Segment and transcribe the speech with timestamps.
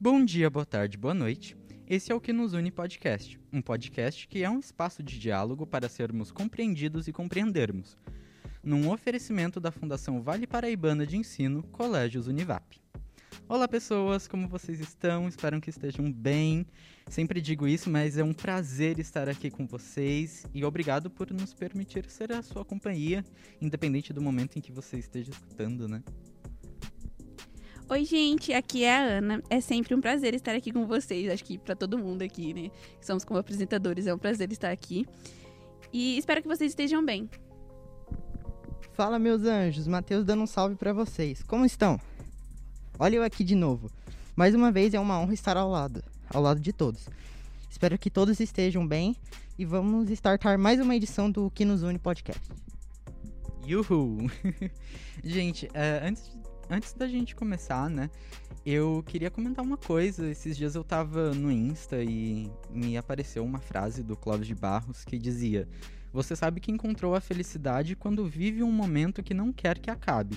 [0.00, 1.56] Bom dia, boa tarde, boa noite.
[1.84, 5.66] Esse é o Que Nos Une Podcast, um podcast que é um espaço de diálogo
[5.66, 7.98] para sermos compreendidos e compreendermos,
[8.62, 12.80] num oferecimento da Fundação Vale Paraibana de Ensino, Colégios Univap.
[13.48, 15.26] Olá, pessoas, como vocês estão?
[15.26, 16.64] Espero que estejam bem.
[17.08, 21.52] Sempre digo isso, mas é um prazer estar aqui com vocês e obrigado por nos
[21.52, 23.24] permitir ser a sua companhia,
[23.60, 26.04] independente do momento em que você esteja escutando, né?
[27.90, 29.42] Oi, gente, aqui é a Ana.
[29.48, 31.30] É sempre um prazer estar aqui com vocês.
[31.32, 32.70] Acho que para todo mundo aqui, né?
[33.00, 35.06] Que somos como apresentadores, é um prazer estar aqui.
[35.90, 37.30] E espero que vocês estejam bem.
[38.92, 39.86] Fala, meus anjos.
[39.86, 41.42] Matheus dando um salve para vocês.
[41.42, 41.98] Como estão?
[42.98, 43.90] Olha eu aqui de novo.
[44.36, 47.08] Mais uma vez é uma honra estar ao lado, ao lado de todos.
[47.70, 49.16] Espero que todos estejam bem
[49.58, 52.42] e vamos startar mais uma edição do Que Nos Une Podcast.
[53.66, 54.30] Yuhu!
[55.24, 56.30] gente, é, antes
[56.68, 58.10] antes da gente começar, né?
[58.64, 60.28] Eu queria comentar uma coisa.
[60.28, 65.04] Esses dias eu tava no Insta e me apareceu uma frase do Clóvis de Barros
[65.04, 65.68] que dizia:
[66.12, 70.36] Você sabe que encontrou a felicidade quando vive um momento que não quer que acabe.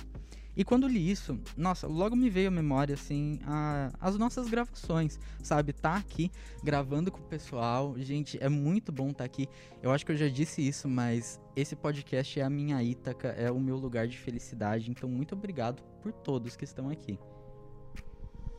[0.56, 5.18] E quando li isso, nossa, logo me veio à memória, assim, a, as nossas gravações,
[5.42, 5.72] sabe?
[5.72, 6.30] Tá aqui
[6.62, 7.94] gravando com o pessoal.
[7.98, 9.48] Gente, é muito bom estar tá aqui.
[9.82, 13.50] Eu acho que eu já disse isso, mas esse podcast é a minha Ítaca, é
[13.50, 14.90] o meu lugar de felicidade.
[14.90, 17.18] Então, muito obrigado por todos que estão aqui.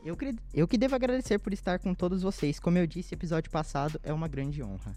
[0.04, 0.16] Eu,
[0.52, 2.58] eu que devo agradecer por estar com todos vocês.
[2.58, 4.94] Como eu disse episódio passado, é uma grande honra.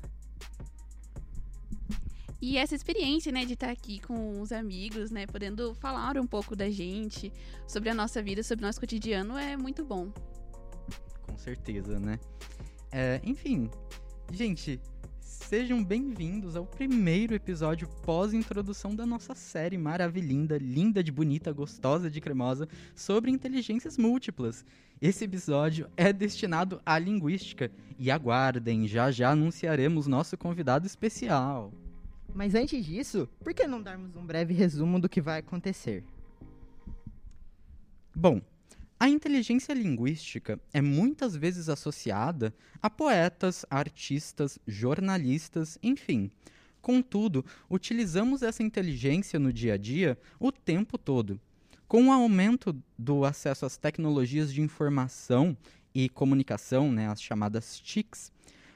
[2.39, 6.55] E essa experiência, né, de estar aqui com os amigos, né, podendo falar um pouco
[6.55, 7.33] da gente,
[7.67, 10.11] sobre a nossa vida, sobre o nosso cotidiano, é muito bom.
[11.25, 12.19] Com certeza, né?
[12.91, 13.71] É, enfim,
[14.31, 14.79] gente,
[15.19, 22.22] sejam bem-vindos ao primeiro episódio pós-introdução da nossa série maravilhinda, linda de bonita, gostosa de
[22.22, 24.63] cremosa, sobre inteligências múltiplas.
[25.01, 27.72] Esse episódio é destinado à linguística.
[27.97, 31.73] E aguardem, já já anunciaremos nosso convidado especial.
[32.38, 36.03] Mas antes disso, por que não darmos um breve resumo do que vai acontecer?
[38.16, 38.39] Bom,
[39.00, 46.29] a inteligência linguística é muitas vezes associada a poetas, artistas, jornalistas, enfim.
[46.79, 51.41] Contudo, utilizamos essa inteligência no dia a dia o tempo todo.
[51.88, 55.57] Com o aumento do acesso às tecnologias de informação
[55.91, 58.31] e comunicação, né, as chamadas TICs,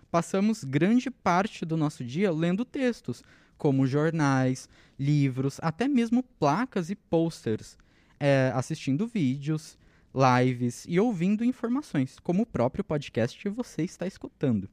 [0.09, 3.23] passamos grande parte do nosso dia lendo textos,
[3.61, 4.67] como jornais,
[4.97, 7.77] livros, até mesmo placas e posters,
[8.19, 9.77] é, assistindo vídeos,
[10.15, 14.67] lives e ouvindo informações, como o próprio podcast que você está escutando.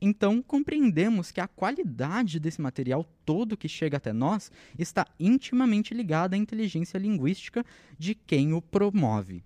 [0.00, 6.36] Então, compreendemos que a qualidade desse material todo que chega até nós está intimamente ligada
[6.36, 7.66] à inteligência linguística
[7.98, 9.42] de quem o promove.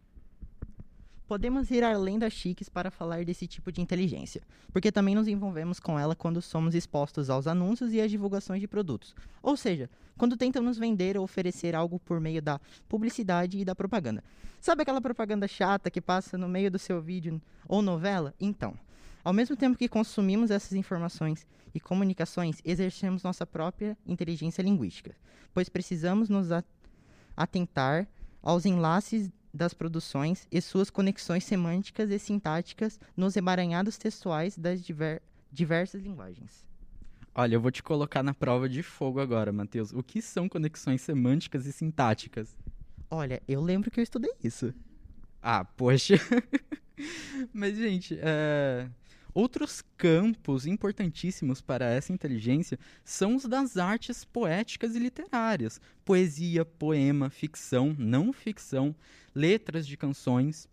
[1.26, 4.42] Podemos ir além das chiques para falar desse tipo de inteligência,
[4.72, 8.68] porque também nos envolvemos com ela quando somos expostos aos anúncios e às divulgações de
[8.68, 9.14] produtos.
[9.42, 13.74] Ou seja, quando tentam nos vender ou oferecer algo por meio da publicidade e da
[13.74, 14.22] propaganda.
[14.60, 18.34] Sabe aquela propaganda chata que passa no meio do seu vídeo ou novela?
[18.38, 18.78] Então,
[19.24, 25.16] ao mesmo tempo que consumimos essas informações e comunicações, exercemos nossa própria inteligência linguística,
[25.54, 26.48] pois precisamos nos
[27.34, 28.06] atentar
[28.42, 35.22] aos enlaces das produções e suas conexões semânticas e sintáticas nos emaranhados textuais das diver
[35.52, 36.66] diversas linguagens.
[37.32, 39.92] Olha, eu vou te colocar na prova de fogo agora, Matheus.
[39.92, 42.56] O que são conexões semânticas e sintáticas?
[43.08, 44.74] Olha, eu lembro que eu estudei isso.
[45.40, 46.14] Ah, poxa.
[47.52, 48.88] Mas, gente, é...
[49.34, 57.28] Outros campos importantíssimos para essa inteligência são os das artes poéticas e literárias: poesia, poema,
[57.28, 58.94] ficção, não ficção,
[59.34, 60.68] letras de canções.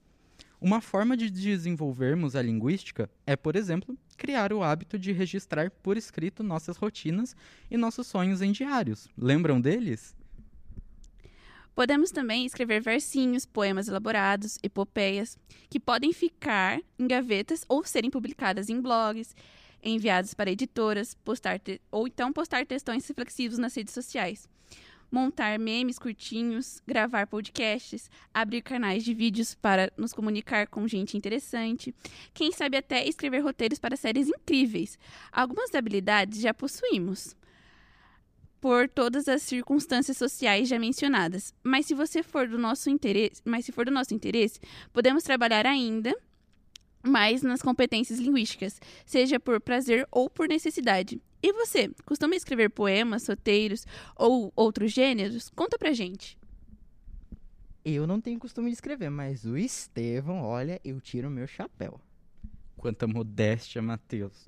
[0.61, 5.97] Uma forma de desenvolvermos a linguística é, por exemplo, criar o hábito de registrar por
[5.97, 7.35] escrito nossas rotinas
[7.71, 9.09] e nossos sonhos em diários.
[9.17, 10.15] Lembram deles?
[11.73, 15.37] Podemos também escrever versinhos, poemas elaborados, epopeias,
[15.69, 19.33] que podem ficar em gavetas ou serem publicadas em blogs,
[19.81, 21.59] enviados para editoras, postar
[21.89, 24.49] ou então postar textões reflexivos nas redes sociais.
[25.09, 31.93] Montar memes curtinhos, gravar podcasts, abrir canais de vídeos para nos comunicar com gente interessante,
[32.33, 34.97] quem sabe até escrever roteiros para séries incríveis.
[35.31, 37.35] Algumas habilidades já possuímos
[38.61, 41.53] por todas as circunstâncias sociais já mencionadas.
[41.63, 44.59] Mas se você for do nosso interesse, mas se for do nosso interesse,
[44.93, 46.15] podemos trabalhar ainda
[47.03, 51.19] mais nas competências linguísticas, seja por prazer ou por necessidade.
[51.41, 55.49] E você, costuma escrever poemas, roteiros ou outros gêneros?
[55.49, 56.37] Conta pra gente.
[57.83, 61.99] Eu não tenho costume de escrever, mas o Estevão, olha, eu tiro o meu chapéu.
[62.77, 64.47] Quanta modéstia, Matheus.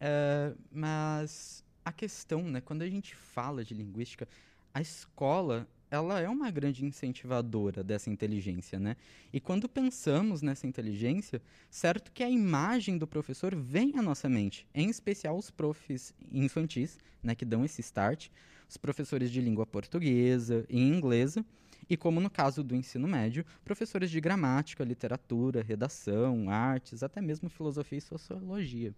[0.00, 4.26] É, mas a questão, né, quando a gente fala de linguística,
[4.72, 8.96] a escola, ela é uma grande incentivadora dessa inteligência, né?
[9.32, 11.40] E quando pensamos nessa inteligência,
[11.70, 16.98] certo que a imagem do professor vem à nossa mente, em especial os profs infantis,
[17.22, 18.28] né, que dão esse start,
[18.68, 21.44] os professores de língua portuguesa e inglesa,
[21.88, 27.48] e como no caso do ensino médio, professores de gramática, literatura, redação, artes, até mesmo
[27.48, 28.94] filosofia e sociologia.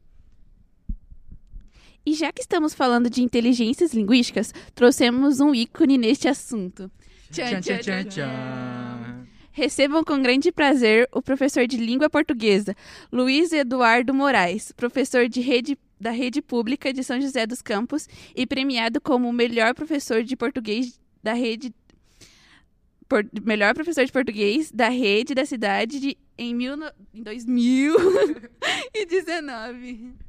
[2.06, 6.88] E já que estamos falando de inteligências linguísticas, trouxemos um ícone neste assunto.
[7.32, 9.26] Tchan, tchan, tchan, tchan.
[9.50, 12.76] Recebam com grande prazer o professor de língua portuguesa,
[13.10, 18.06] Luiz Eduardo Moraes, professor de rede, da rede pública de São José dos Campos
[18.36, 21.74] e premiado como o melhor professor de português da rede
[23.08, 26.74] por- melhor professor de português da rede da cidade de, em, mil,
[27.14, 28.36] em 2019.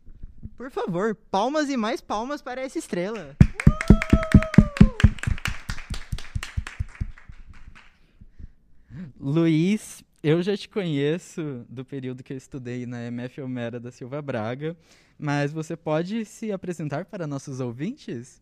[0.57, 3.38] Por favor, palmas e mais palmas para essa estrela.
[9.19, 14.19] Luiz, eu já te conheço do período que eu estudei na MF Homera da Silva
[14.19, 14.75] Braga,
[15.15, 18.42] mas você pode se apresentar para nossos ouvintes?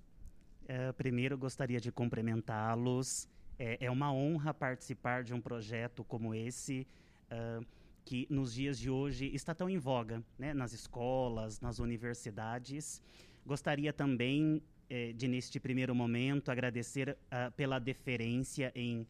[0.69, 3.27] Eh, primeiro, gostaria de cumprimentá-los.
[3.59, 6.87] É, é uma honra participar de um projeto como esse,
[7.29, 7.59] ah,
[8.05, 13.01] que nos dias de hoje está tão em voga, né, nas escolas, nas universidades.
[13.43, 19.07] Gostaria também eh, de, neste primeiro momento, agradecer ah, pela deferência em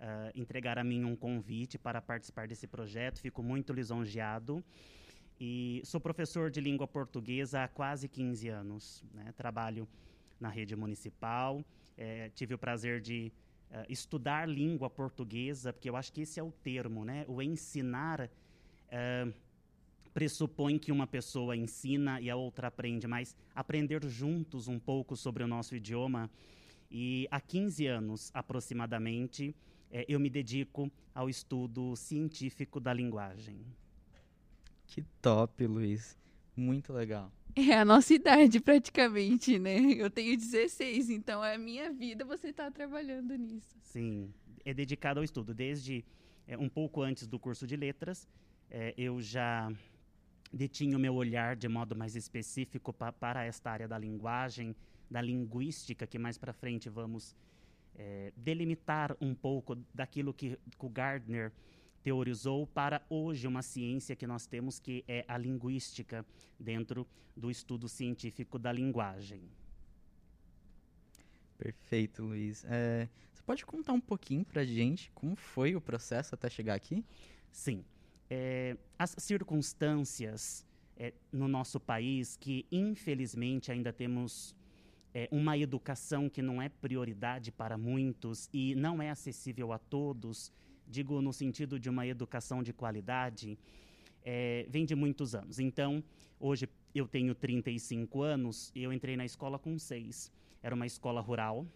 [0.00, 3.20] ah, entregar a mim um convite para participar desse projeto.
[3.20, 4.64] Fico muito lisonjeado.
[5.40, 9.04] E sou professor de língua portuguesa há quase 15 anos.
[9.12, 9.86] né, Trabalho
[10.40, 11.62] na rede municipal.
[11.96, 13.30] Eh, tive o prazer de
[13.70, 17.24] eh, estudar língua portuguesa, porque eu acho que esse é o termo, né?
[17.28, 18.30] O ensinar
[18.90, 19.28] eh,
[20.14, 25.44] pressupõe que uma pessoa ensina e a outra aprende, mas aprender juntos um pouco sobre
[25.44, 26.30] o nosso idioma.
[26.90, 29.54] E há 15 anos, aproximadamente,
[29.90, 33.58] eh, eu me dedico ao estudo científico da linguagem.
[34.86, 36.16] Que top, Luiz.
[36.58, 37.30] Muito legal.
[37.54, 39.78] É a nossa idade, praticamente, né?
[39.92, 43.76] Eu tenho 16, então é a minha vida você tá trabalhando nisso.
[43.80, 44.32] Sim,
[44.64, 45.54] é dedicado ao estudo.
[45.54, 46.04] Desde
[46.48, 48.28] eh, um pouco antes do curso de letras,
[48.70, 49.72] eh, eu já
[50.52, 54.74] detinha o meu olhar de modo mais específico pa- para esta área da linguagem,
[55.10, 57.36] da linguística, que mais para frente vamos
[57.96, 61.52] eh, delimitar um pouco daquilo que, que o Gardner
[62.08, 66.24] teorizou para hoje uma ciência que nós temos que é a linguística
[66.58, 67.06] dentro
[67.36, 69.42] do estudo científico da linguagem.
[71.58, 72.64] Perfeito, Luiz.
[72.66, 77.04] É, você pode contar um pouquinho pra gente como foi o processo até chegar aqui?
[77.52, 77.84] Sim.
[78.30, 80.64] É, as circunstâncias
[80.96, 84.56] é, no nosso país que, infelizmente, ainda temos
[85.12, 90.50] é, uma educação que não é prioridade para muitos e não é acessível a todos,
[90.88, 93.58] digo no sentido de uma educação de qualidade,
[94.24, 95.58] é, vem de muitos anos.
[95.58, 96.02] Então,
[96.40, 100.32] hoje eu tenho 35 anos e eu entrei na escola com seis.
[100.62, 101.66] Era uma escola rural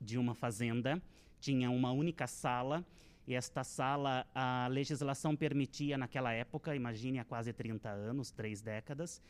[0.00, 1.02] de uma fazenda,
[1.40, 2.84] tinha uma única sala
[3.26, 9.22] e esta sala, a legislação permitia naquela época, imagine há quase 30 anos, três décadas,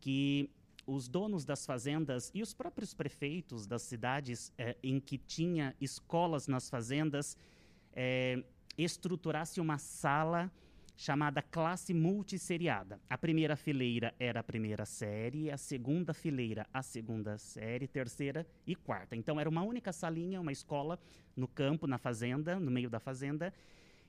[0.00, 0.50] que
[0.86, 6.46] os donos das fazendas e os próprios prefeitos das cidades eh, em que tinha escolas
[6.46, 7.36] nas fazendas
[8.02, 8.42] eh,
[8.78, 10.50] estruturasse uma sala
[10.96, 12.98] chamada classe multisseriada.
[13.08, 18.74] A primeira fileira era a primeira série, a segunda fileira a segunda série, terceira e
[18.74, 19.14] quarta.
[19.16, 20.98] Então era uma única salinha, uma escola
[21.36, 23.52] no campo, na fazenda, no meio da fazenda,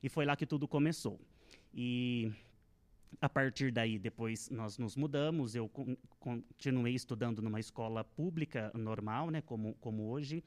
[0.02, 1.20] e foi lá que tudo começou.
[1.74, 2.32] E
[3.20, 9.30] a partir daí, depois nós nos mudamos, eu con- continuei estudando numa escola pública normal,
[9.30, 10.44] né, como, como hoje.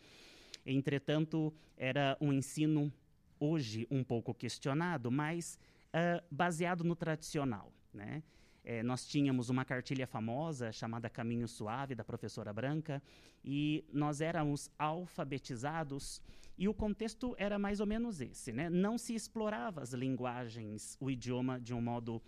[0.64, 2.90] Entretanto, era um ensino
[3.38, 5.58] hoje um pouco questionado, mas
[5.92, 8.22] ah, baseado no tradicional, né?
[8.64, 13.00] Eh, nós tínhamos uma cartilha famosa chamada Caminho Suave, da professora Branca,
[13.44, 16.20] e nós éramos alfabetizados
[16.58, 18.68] e o contexto era mais ou menos esse, né?
[18.70, 22.20] Não se explorava as linguagens, o idioma de um modo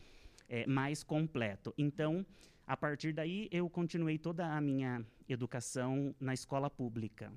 [0.49, 1.75] eh, mais completo.
[1.77, 2.25] Então,
[2.67, 7.33] a partir daí, eu continuei toda a minha educação na escola pública.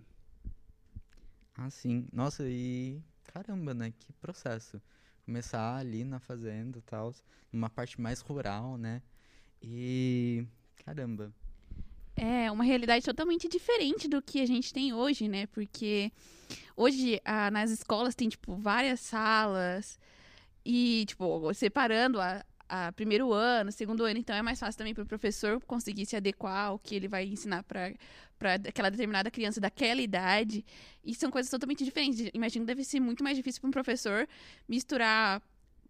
[1.56, 2.08] Ah, sim.
[2.12, 3.94] Nossa, e caramba, né?
[4.00, 4.82] Que processo.
[5.26, 7.14] Começar ali na fazenda e tal,
[7.52, 9.02] numa parte mais rural, né?
[9.62, 10.46] E
[10.84, 11.32] caramba.
[12.16, 15.46] É uma realidade totalmente diferente do que a gente tem hoje, né?
[15.48, 16.12] Porque
[16.76, 20.00] hoje ah, nas escolas tem, tipo, várias salas
[20.66, 25.04] e, tipo, separando a, a primeiro ano, segundo ano, então é mais fácil também para
[25.04, 27.94] o professor conseguir se adequar ao que ele vai ensinar para
[28.68, 30.64] aquela determinada criança daquela idade.
[31.04, 32.30] E são coisas totalmente diferentes.
[32.34, 34.28] Imagino que deve ser muito mais difícil para um professor
[34.68, 35.42] misturar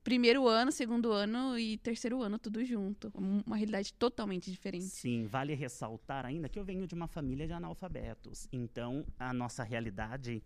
[0.02, 3.12] primeiro ano, segundo ano e terceiro ano tudo junto.
[3.14, 4.86] Uma realidade totalmente diferente.
[4.86, 8.48] Sim, vale ressaltar ainda que eu venho de uma família de analfabetos.
[8.54, 10.42] Então, a nossa realidade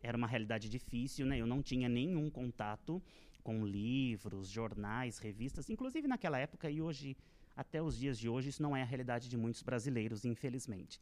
[0.00, 1.38] era uma realidade difícil, né?
[1.38, 3.02] Eu não tinha nenhum contato
[3.42, 7.16] com livros, jornais, revistas, inclusive naquela época e hoje,
[7.56, 11.00] até os dias de hoje, isso não é a realidade de muitos brasileiros, infelizmente.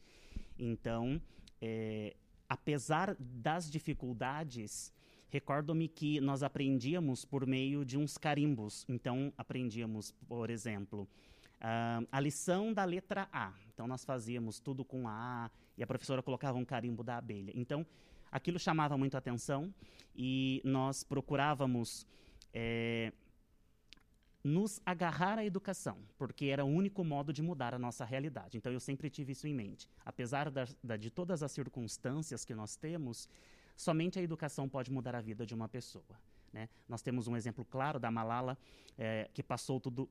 [0.57, 1.21] Então,
[1.61, 2.15] é,
[2.49, 4.91] apesar das dificuldades,
[5.29, 8.85] recordo-me que nós aprendíamos por meio de uns carimbos.
[8.89, 11.07] Então, aprendíamos, por exemplo,
[11.61, 13.53] uh, a lição da letra A.
[13.73, 17.51] Então, nós fazíamos tudo com A e a professora colocava um carimbo da abelha.
[17.55, 17.85] Então,
[18.29, 19.73] aquilo chamava muito atenção
[20.15, 22.05] e nós procurávamos
[22.53, 23.11] é,
[24.43, 28.57] nos agarrar à educação, porque era o único modo de mudar a nossa realidade.
[28.57, 29.87] Então eu sempre tive isso em mente.
[30.05, 33.29] Apesar da, da, de todas as circunstâncias que nós temos,
[33.75, 36.03] somente a educação pode mudar a vida de uma pessoa.
[36.51, 36.67] Né?
[36.87, 38.57] Nós temos um exemplo claro da Malala,
[38.97, 40.09] é, que passou tudo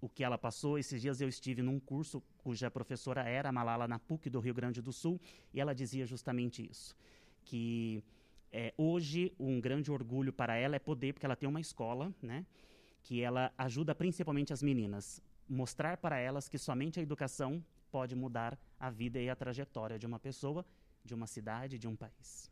[0.00, 0.78] o que ela passou.
[0.78, 4.54] Esses dias eu estive num curso cuja professora era a Malala na PUC do Rio
[4.54, 5.20] Grande do Sul,
[5.52, 6.96] e ela dizia justamente isso,
[7.44, 8.02] que
[8.52, 12.46] é, hoje, um grande orgulho para ela é poder, porque ela tem uma escola, né?
[13.02, 15.22] Que ela ajuda principalmente as meninas.
[15.48, 20.06] Mostrar para elas que somente a educação pode mudar a vida e a trajetória de
[20.06, 20.64] uma pessoa,
[21.04, 22.50] de uma cidade, de um país.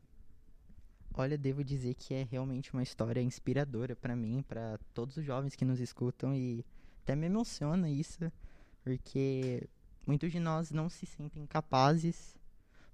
[1.15, 5.55] Olha, devo dizer que é realmente uma história inspiradora para mim, para todos os jovens
[5.55, 6.65] que nos escutam e
[7.03, 8.31] até me emociona isso,
[8.83, 9.67] porque
[10.07, 12.36] muitos de nós não se sentem capazes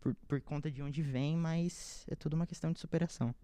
[0.02, 3.34] por, por conta de onde vem, mas é tudo uma questão de superação.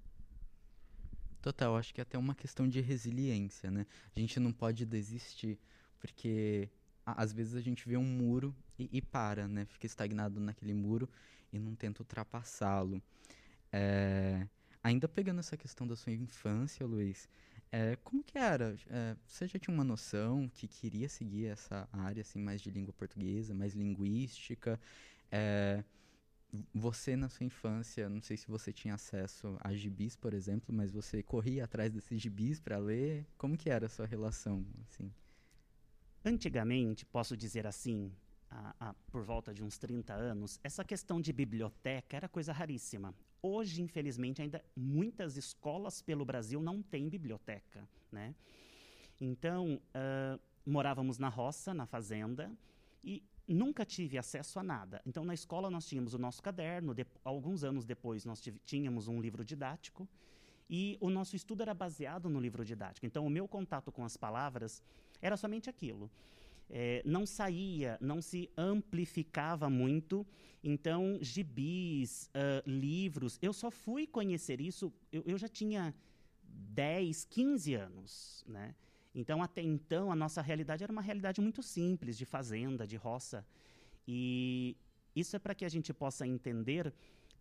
[1.40, 3.86] Total, acho que é até uma questão de resiliência, né?
[4.14, 5.56] A gente não pode desistir,
[6.00, 6.68] porque
[7.06, 9.64] às vezes a gente vê um muro e, e, para, né?
[9.64, 11.08] Fica estagnado naquele muro
[11.52, 13.00] e não tenta ultrapassá-lo.
[13.72, 14.46] É,
[14.82, 17.28] ainda pegando essa questão da sua infância, Luiz,
[17.70, 18.76] é, como que era?
[18.88, 22.92] É, você já tinha uma noção que queria seguir essa área assim mais de língua
[22.92, 24.78] portuguesa, mais linguística?
[25.30, 25.84] É,
[26.74, 30.90] você na sua infância, não sei se você tinha acesso a gibis, por exemplo, mas
[30.90, 33.26] você corria atrás desses gibis para ler?
[33.36, 35.12] Como que era a sua relação, assim?
[36.24, 38.10] Antigamente, posso dizer assim,
[38.50, 43.14] a, a, por volta de uns 30 anos, essa questão de biblioteca era coisa raríssima.
[43.42, 48.34] Hoje, infelizmente, ainda muitas escolas pelo Brasil não têm biblioteca, né?
[49.20, 52.50] Então, uh, morávamos na roça, na fazenda,
[53.04, 53.22] e
[53.54, 55.00] nunca tive acesso a nada.
[55.06, 56.94] Então, na escola, nós tínhamos o nosso caderno.
[56.94, 60.08] De, alguns anos depois, nós tínhamos um livro didático.
[60.68, 63.06] E o nosso estudo era baseado no livro didático.
[63.06, 64.82] Então, o meu contato com as palavras
[65.20, 66.10] era somente aquilo.
[66.70, 70.26] É, não saía, não se amplificava muito.
[70.62, 75.94] Então, gibis, uh, livros, eu só fui conhecer isso, eu, eu já tinha
[76.42, 78.74] 10, 15 anos, né?
[79.18, 83.44] Então, até então, a nossa realidade era uma realidade muito simples, de fazenda, de roça.
[84.06, 84.76] E
[85.14, 86.94] isso é para que a gente possa entender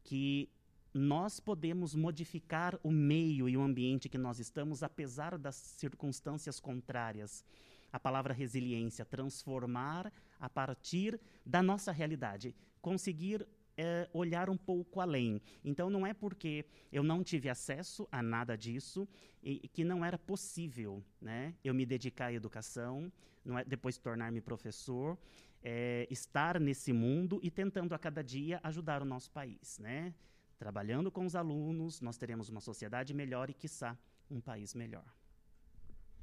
[0.04, 0.50] que
[0.92, 7.46] nós podemos modificar o meio e o ambiente que nós estamos, apesar das circunstâncias contrárias.
[7.94, 15.40] A palavra resiliência, transformar a partir da nossa realidade, conseguir é, olhar um pouco além.
[15.64, 19.08] Então, não é porque eu não tive acesso a nada disso
[19.42, 23.12] e, que não era possível né, eu me dedicar à educação,
[23.46, 25.18] não é, depois tornar-me professor,
[25.64, 29.78] é, estar nesse mundo e tentando a cada dia ajudar o nosso país.
[29.80, 30.14] Né?
[30.58, 33.98] Trabalhando com os alunos, nós teremos uma sociedade melhor e, quiçá,
[34.30, 35.06] um país melhor.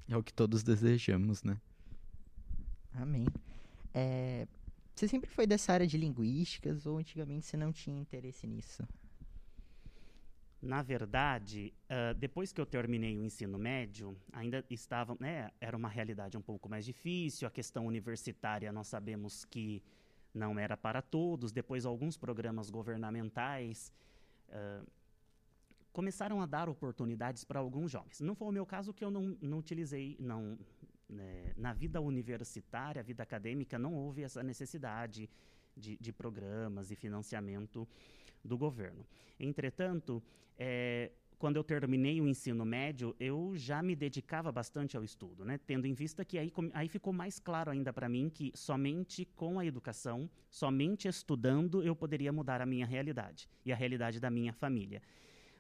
[0.09, 1.59] É o que todos desejamos, né?
[2.93, 3.27] Amém.
[3.95, 4.47] É,
[4.95, 8.87] você sempre foi dessa área de linguísticas ou antigamente você não tinha interesse nisso?
[10.63, 15.89] Na verdade, uh, depois que eu terminei o ensino médio, ainda estava, né, era uma
[15.89, 17.47] realidade um pouco mais difícil.
[17.47, 19.83] A questão universitária, nós sabemos que
[20.33, 21.53] não era para todos.
[21.53, 23.93] Depois, alguns programas governamentais
[24.49, 24.87] uh,
[25.93, 28.21] começaram a dar oportunidades para alguns jovens.
[28.21, 30.59] Não foi o meu caso que eu não, não utilizei, não,
[31.09, 35.29] né, na vida universitária, vida acadêmica, não houve essa necessidade
[35.77, 37.87] de, de programas e financiamento
[38.45, 39.07] do governo.
[39.39, 40.23] Entretanto,
[40.59, 45.59] é, quando eu terminei o ensino médio, eu já me dedicava bastante ao estudo, né?
[45.67, 49.59] Tendo em vista que aí, aí ficou mais claro ainda para mim que somente com
[49.59, 54.53] a educação, somente estudando, eu poderia mudar a minha realidade e a realidade da minha
[54.53, 55.03] família.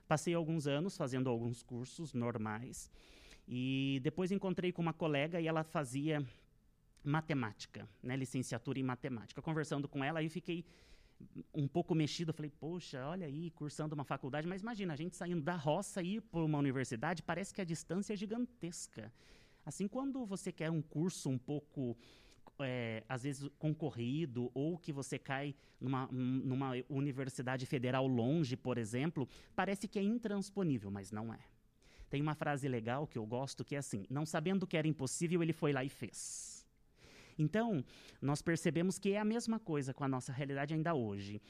[0.06, 2.90] Passei alguns anos fazendo alguns cursos normais
[3.46, 6.24] e depois encontrei com uma colega e ela fazia
[7.02, 8.16] matemática, né?
[8.16, 9.42] Licenciatura em matemática.
[9.42, 10.64] Conversando com ela, aí fiquei
[11.52, 15.42] um pouco mexido, falei, poxa, olha aí, cursando uma faculdade, mas imagina, a gente saindo
[15.42, 19.12] da roça e ir para uma universidade, parece que a distância é gigantesca.
[19.64, 21.96] Assim, quando você quer um curso um pouco,
[22.58, 29.28] é, às vezes, concorrido, ou que você cai numa, numa universidade federal longe, por exemplo,
[29.54, 31.38] parece que é intransponível, mas não é.
[32.10, 35.42] Tem uma frase legal que eu gosto que é assim: não sabendo que era impossível,
[35.42, 36.66] ele foi lá e fez.
[37.38, 37.84] Então,
[38.20, 41.40] nós percebemos que é a mesma coisa com a nossa realidade ainda hoje.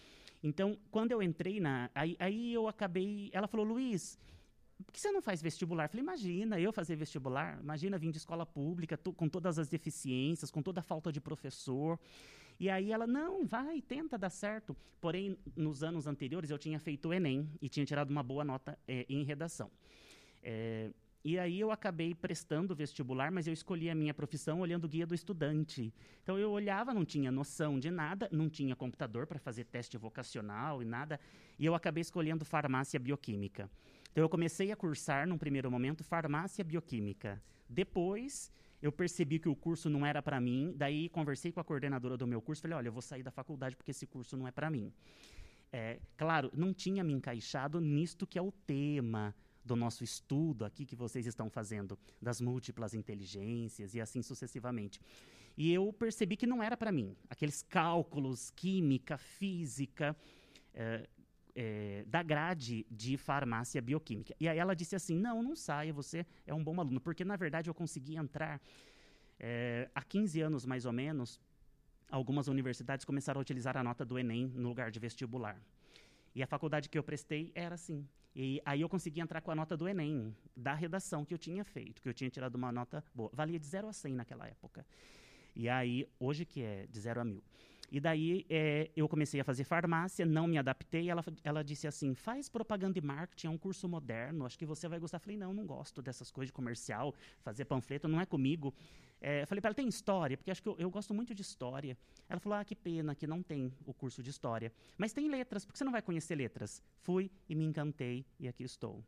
[0.43, 1.91] Então, quando eu entrei na.
[1.95, 3.31] Aí, aí eu acabei.
[3.33, 4.19] Ela falou, Luiz,
[4.85, 5.85] por que você não faz vestibular?
[5.85, 10.51] Eu falei, imagina eu fazer vestibular, imagina vir de escola pública, com todas as deficiências,
[10.51, 11.99] com toda a falta de professor.
[12.59, 14.77] E aí ela, não, vai, tenta dar certo.
[15.01, 18.79] Porém, nos anos anteriores eu tinha feito o Enem e tinha tirado uma boa nota
[18.87, 19.71] é, em redação.
[20.45, 20.91] É,
[21.25, 25.07] e aí eu acabei prestando vestibular, mas eu escolhi a minha profissão olhando o guia
[25.07, 25.91] do estudante.
[26.23, 30.83] Então eu olhava, não tinha noção de nada, não tinha computador para fazer teste vocacional
[30.83, 31.19] e nada,
[31.59, 33.71] e eu acabei escolhendo farmácia bioquímica.
[34.13, 37.43] Então eu comecei a cursar num primeiro momento farmácia bioquímica.
[37.67, 42.19] Depois eu percebi que o curso não era para mim, daí conversei com a coordenadora
[42.19, 44.51] do meu curso, falei: "Olha, eu vou sair da faculdade porque esse curso não é
[44.51, 44.93] para mim".
[45.73, 50.85] É, claro, não tinha me encaixado nisto que é o tema, do nosso estudo aqui
[50.85, 55.00] que vocês estão fazendo das múltiplas inteligências e assim sucessivamente.
[55.56, 57.16] E eu percebi que não era para mim.
[57.30, 60.16] Aqueles cálculos, química, física,
[60.75, 61.09] é,
[61.54, 64.35] é, da grade de farmácia bioquímica.
[64.40, 67.00] E aí ela disse assim: não, não saia, você é um bom aluno.
[67.00, 68.61] Porque, na verdade, eu consegui entrar
[69.38, 71.40] é, há 15 anos mais ou menos.
[72.11, 75.59] Algumas universidades começaram a utilizar a nota do Enem no lugar de vestibular.
[76.35, 78.06] E a faculdade que eu prestei era assim.
[78.35, 81.64] E aí eu consegui entrar com a nota do Enem, da redação que eu tinha
[81.64, 83.31] feito, que eu tinha tirado uma nota boa.
[83.33, 84.85] Valia de 0 a 100 naquela época.
[85.55, 87.42] E aí, hoje que é de 0 a 1000.
[87.92, 91.09] E daí é, eu comecei a fazer farmácia, não me adaptei.
[91.09, 94.88] Ela, ela disse assim: faz propaganda e marketing, é um curso moderno, acho que você
[94.88, 95.20] vai gostar.
[95.20, 98.75] Falei: não, não gosto dessas coisas de comercial, fazer panfleto, não é comigo.
[99.27, 100.37] É, eu falei para ela: tem história?
[100.37, 101.97] Porque acho que eu, eu, gosto muito de história.
[102.29, 104.71] Ela falou: ah, que pena que não tem o curso de história.
[104.99, 106.83] Mas tem letras, porque você não vai conhecer letras.
[107.01, 109.03] Fui e me encantei e aqui estou.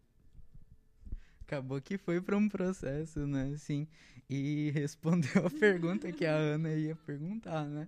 [1.43, 3.53] Acabou que foi para um processo, né?
[3.55, 3.87] Assim,
[4.29, 7.87] e respondeu a pergunta que a Ana ia perguntar, né?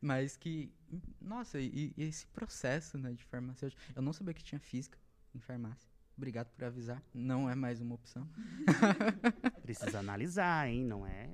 [0.00, 0.72] Mas que,
[1.20, 3.82] nossa, e, e, esse processo né, de farmacêutico.
[3.96, 4.96] Eu não sabia que tinha física
[5.34, 5.90] em farmácia.
[6.18, 7.00] Obrigado por avisar.
[7.14, 8.28] Não é mais uma opção.
[9.62, 10.84] Precisa analisar, hein?
[10.84, 11.30] Não é.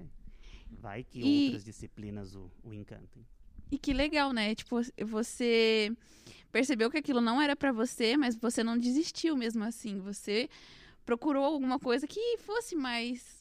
[0.71, 1.47] Vai que e...
[1.47, 3.27] outras disciplinas o, o encantem.
[3.71, 4.55] E que legal, né?
[4.55, 5.91] Tipo, você
[6.53, 10.01] percebeu que aquilo não era para você, mas você não desistiu mesmo assim.
[10.01, 10.51] Você
[11.07, 13.34] procurou alguma coisa que fosse mais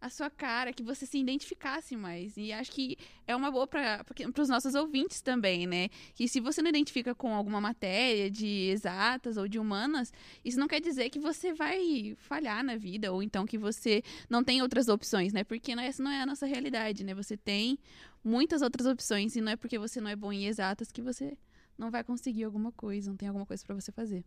[0.00, 2.36] a sua cara, que você se identificasse mais.
[2.36, 4.04] E acho que é uma boa para
[4.38, 5.88] os nossos ouvintes também, né?
[6.14, 10.12] Que se você não identifica com alguma matéria de exatas ou de humanas,
[10.44, 14.44] isso não quer dizer que você vai falhar na vida ou então que você não
[14.44, 15.42] tem outras opções, né?
[15.42, 17.12] Porque essa não é a nossa realidade, né?
[17.14, 17.78] Você tem
[18.22, 21.36] muitas outras opções e não é porque você não é bom em exatas que você
[21.76, 24.24] não vai conseguir alguma coisa, não tem alguma coisa para você fazer.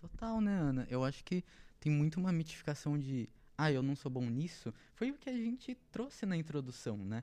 [0.00, 0.86] Total, né, Ana?
[0.88, 1.42] Eu acho que
[1.80, 5.36] tem muito uma mitificação de ah, eu não sou bom nisso, foi o que a
[5.36, 7.22] gente trouxe na introdução, né?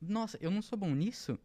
[0.00, 1.38] Nossa, eu não sou bom nisso?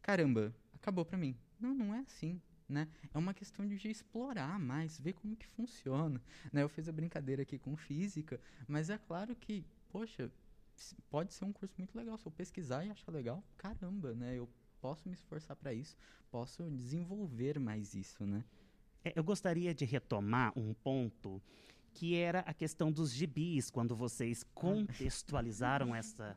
[0.00, 1.36] Caramba, acabou pra mim.
[1.58, 2.88] Não, não é assim, né?
[3.12, 6.20] É uma questão de explorar mais, ver como que funciona,
[6.52, 6.62] né?
[6.62, 10.30] Eu fiz a brincadeira aqui com física, mas é claro que, poxa,
[11.10, 12.16] pode ser um curso muito legal.
[12.18, 14.36] Se eu pesquisar e achar legal, caramba, né?
[14.36, 14.48] Eu
[14.80, 15.96] posso me esforçar para isso,
[16.30, 18.44] posso desenvolver mais isso, né?
[19.04, 21.40] É, eu gostaria de retomar um ponto
[21.92, 26.36] que era a questão dos gibis, quando vocês contextualizaram essa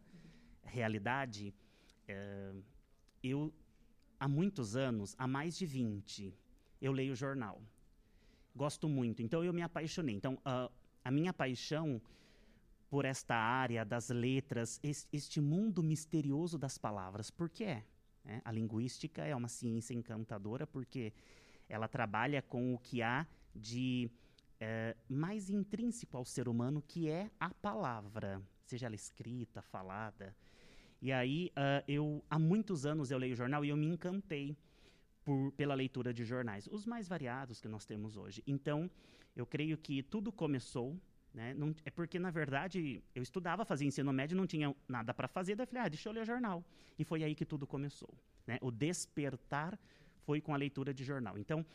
[0.63, 1.53] realidade.
[2.07, 2.53] É,
[3.23, 3.53] eu,
[4.19, 6.33] há muitos anos, há mais de 20,
[6.81, 7.61] eu leio jornal.
[8.55, 10.15] Gosto muito, então eu me apaixonei.
[10.15, 10.71] Então, uh,
[11.03, 12.01] a minha paixão
[12.89, 14.79] por esta área das letras,
[15.11, 17.83] este mundo misterioso das palavras, por que é?
[18.23, 18.41] Né?
[18.45, 21.11] A linguística é uma ciência encantadora porque
[21.67, 24.09] ela trabalha com o que há de
[24.59, 30.35] é, mais intrínseco ao ser humano, que é a palavra, seja ela escrita, falada.
[31.01, 34.57] E aí, uh, eu há muitos anos eu leio jornal e eu me encantei
[35.23, 38.43] por, pela leitura de jornais, os mais variados que nós temos hoje.
[38.47, 38.89] Então,
[39.37, 40.97] Eu creio que tudo começou
[41.35, 41.53] né?
[41.53, 45.53] Não, é porque, na verdade, eu estudava, fazia ensino médio, não tinha nada para fazer,
[45.53, 46.63] daí falei, ah, deixa eu ler jornal.
[46.97, 48.09] E foi aí que tudo começou.
[48.47, 48.57] Né?
[48.61, 49.77] O despertar
[50.21, 51.37] foi com a leitura de jornal.
[51.37, 51.65] Então,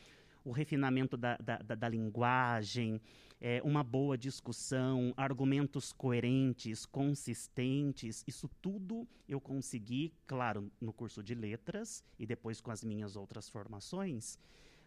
[0.44, 3.00] o refinamento da, da, da, da linguagem,
[3.40, 11.34] é, uma boa discussão, argumentos coerentes, consistentes, isso tudo eu consegui, claro, no curso de
[11.34, 14.38] letras e depois com as minhas outras formações,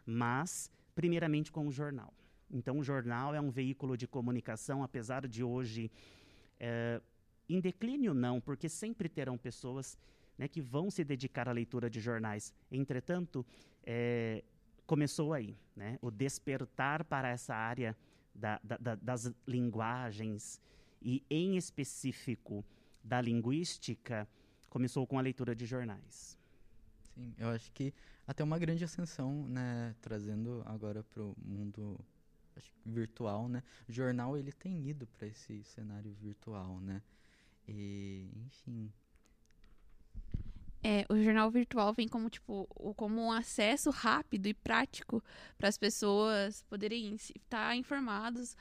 [0.05, 2.13] mas primeiramente com o jornal.
[2.51, 5.89] Então, o jornal é um veículo de comunicação, apesar de hoje
[6.59, 7.01] é,
[7.49, 9.97] em declínio, não, porque sempre terão pessoas
[10.37, 12.53] né, que vão se dedicar à leitura de jornais.
[12.71, 13.45] Entretanto,
[13.83, 14.43] é,
[14.85, 17.95] começou aí né, o despertar para essa área
[18.33, 20.59] da, da, das linguagens
[21.01, 22.63] e, em específico,
[23.03, 24.27] da linguística,
[24.69, 26.37] começou com a leitura de jornais.
[27.13, 27.93] Sim, eu acho que
[28.25, 31.99] até uma grande ascensão, né, trazendo agora para o mundo
[32.85, 33.63] virtual, né?
[33.87, 37.01] O jornal ele tem ido para esse cenário virtual, né?
[37.67, 38.91] E, enfim.
[40.83, 42.67] É, o jornal virtual vem como tipo
[42.97, 45.23] como um acesso rápido e prático
[45.57, 48.57] para as pessoas poderem estar informados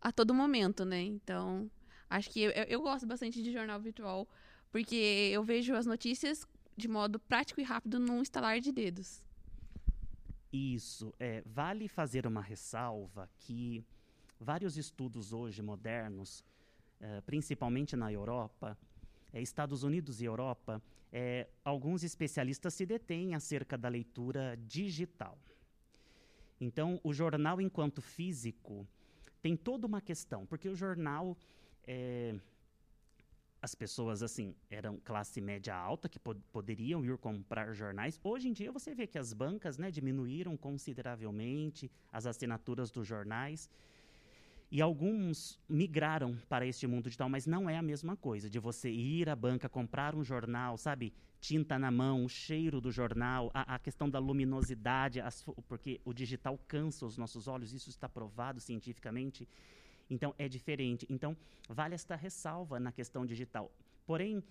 [0.00, 1.02] a todo momento, né?
[1.02, 1.70] Então,
[2.08, 4.26] acho que eu, eu gosto bastante de jornal virtual
[4.70, 6.46] porque eu vejo as notícias
[6.76, 9.22] de modo prático e rápido num estalar de dedos.
[10.52, 11.14] Isso.
[11.18, 13.84] É, vale fazer uma ressalva que
[14.38, 16.42] vários estudos hoje modernos,
[16.98, 18.76] é, principalmente na Europa,
[19.32, 25.38] é, Estados Unidos e Europa, é, alguns especialistas se detêm acerca da leitura digital.
[26.60, 28.86] Então, o jornal, enquanto físico,
[29.40, 31.36] tem toda uma questão, porque o jornal
[31.86, 32.34] é,
[33.62, 38.18] as pessoas assim eram classe média alta que pod poderiam ir comprar jornais.
[38.22, 43.68] Hoje em dia você vê que as bancas né, diminuíram consideravelmente as assinaturas dos jornais
[44.70, 48.88] e alguns migraram para este mundo digital, mas não é a mesma coisa de você
[48.88, 53.74] ir à banca comprar um jornal, sabe, tinta na mão, o cheiro do jornal, a,
[53.74, 58.60] a questão da luminosidade, as, porque o digital cansa os nossos olhos, isso está provado
[58.60, 59.48] cientificamente.
[60.08, 61.06] Então, é diferente.
[61.08, 61.36] Então,
[61.68, 63.72] vale esta ressalva na questão digital.
[64.06, 64.42] Porém,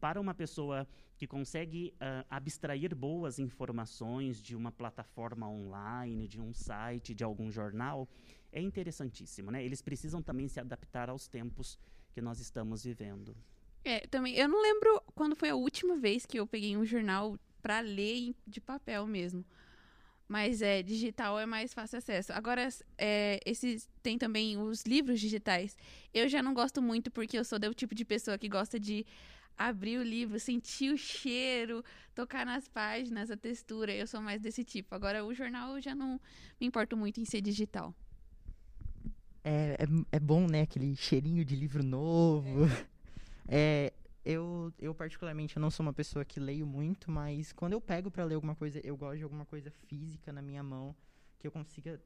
[0.00, 6.52] para uma pessoa que consegue uh, abstrair boas informações de uma plataforma online, de um
[6.52, 8.08] site, de algum jornal,
[8.54, 9.62] é interessantíssimo, né?
[9.62, 11.76] Eles precisam também se adaptar aos tempos
[12.12, 13.36] que nós estamos vivendo.
[13.84, 14.34] É, também.
[14.36, 18.34] Eu não lembro quando foi a última vez que eu peguei um jornal para ler
[18.46, 19.44] de papel mesmo.
[20.28, 22.32] Mas é, digital é mais fácil acesso.
[22.32, 25.76] Agora, é, esses tem também os livros digitais.
[26.14, 29.04] Eu já não gosto muito porque eu sou do tipo de pessoa que gosta de
[29.56, 33.92] abrir o livro, sentir o cheiro, tocar nas páginas, a textura.
[33.92, 34.94] Eu sou mais desse tipo.
[34.94, 36.20] Agora, o jornal eu já não
[36.60, 37.94] me importo muito em ser digital.
[39.44, 40.62] É, é, é bom, né?
[40.62, 42.64] Aquele cheirinho de livro novo.
[43.46, 43.92] É.
[43.92, 43.92] é
[44.24, 48.10] eu, eu particularmente, eu não sou uma pessoa que leio muito, mas quando eu pego
[48.10, 50.96] para ler alguma coisa, eu gosto de alguma coisa física na minha mão,
[51.38, 52.00] que eu consiga,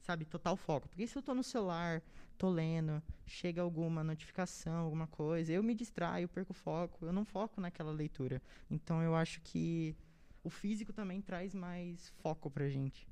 [0.00, 0.88] sabe, total foco.
[0.88, 2.02] Porque se eu tô no celular,
[2.38, 7.60] tô lendo, chega alguma notificação, alguma coisa, eu me distraio, perco foco, eu não foco
[7.60, 8.40] naquela leitura.
[8.70, 9.94] Então eu acho que
[10.42, 13.06] o físico também traz mais foco pra gente.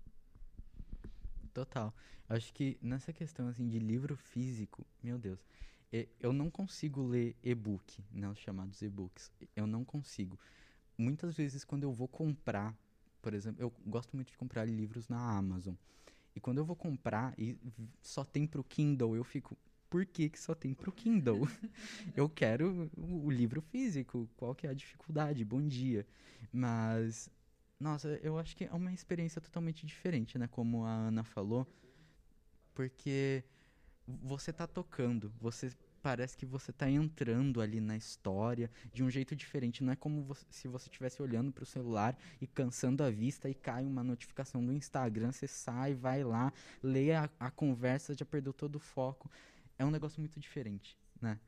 [1.53, 1.95] Total.
[2.29, 5.41] Acho que nessa questão assim de livro físico, meu Deus,
[6.21, 9.33] eu não consigo ler e-book, né, os chamados e-books.
[9.57, 10.39] Eu não consigo.
[10.97, 12.77] Muitas vezes quando eu vou comprar,
[13.21, 15.75] por exemplo, eu gosto muito de comprar livros na Amazon.
[16.35, 17.57] E quando eu vou comprar e
[18.01, 19.57] só tem pro Kindle, eu fico,
[19.89, 21.41] por que, que só tem pro Kindle?
[22.15, 25.45] eu quero o, o livro físico, qual que é a dificuldade?
[25.45, 26.07] Bom dia.
[26.53, 27.29] Mas
[27.81, 31.67] nossa, eu acho que é uma experiência totalmente diferente, né, como a Ana falou,
[32.75, 33.43] porque
[34.07, 39.37] você tá tocando, você parece que você tá entrando ali na história de um jeito
[39.37, 39.85] diferente.
[39.85, 43.49] Não é como você, se você estivesse olhando para o celular e cansando a vista
[43.49, 48.25] e cai uma notificação do Instagram, você sai, vai lá, lê a, a conversa, já
[48.25, 49.31] perdeu todo o foco.
[49.79, 51.39] É um negócio muito diferente, né?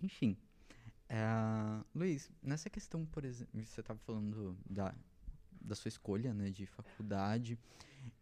[0.00, 0.36] Enfim.
[1.14, 4.94] É, Luiz, nessa questão, por exemplo, você estava falando da,
[5.60, 7.58] da sua escolha né, de faculdade.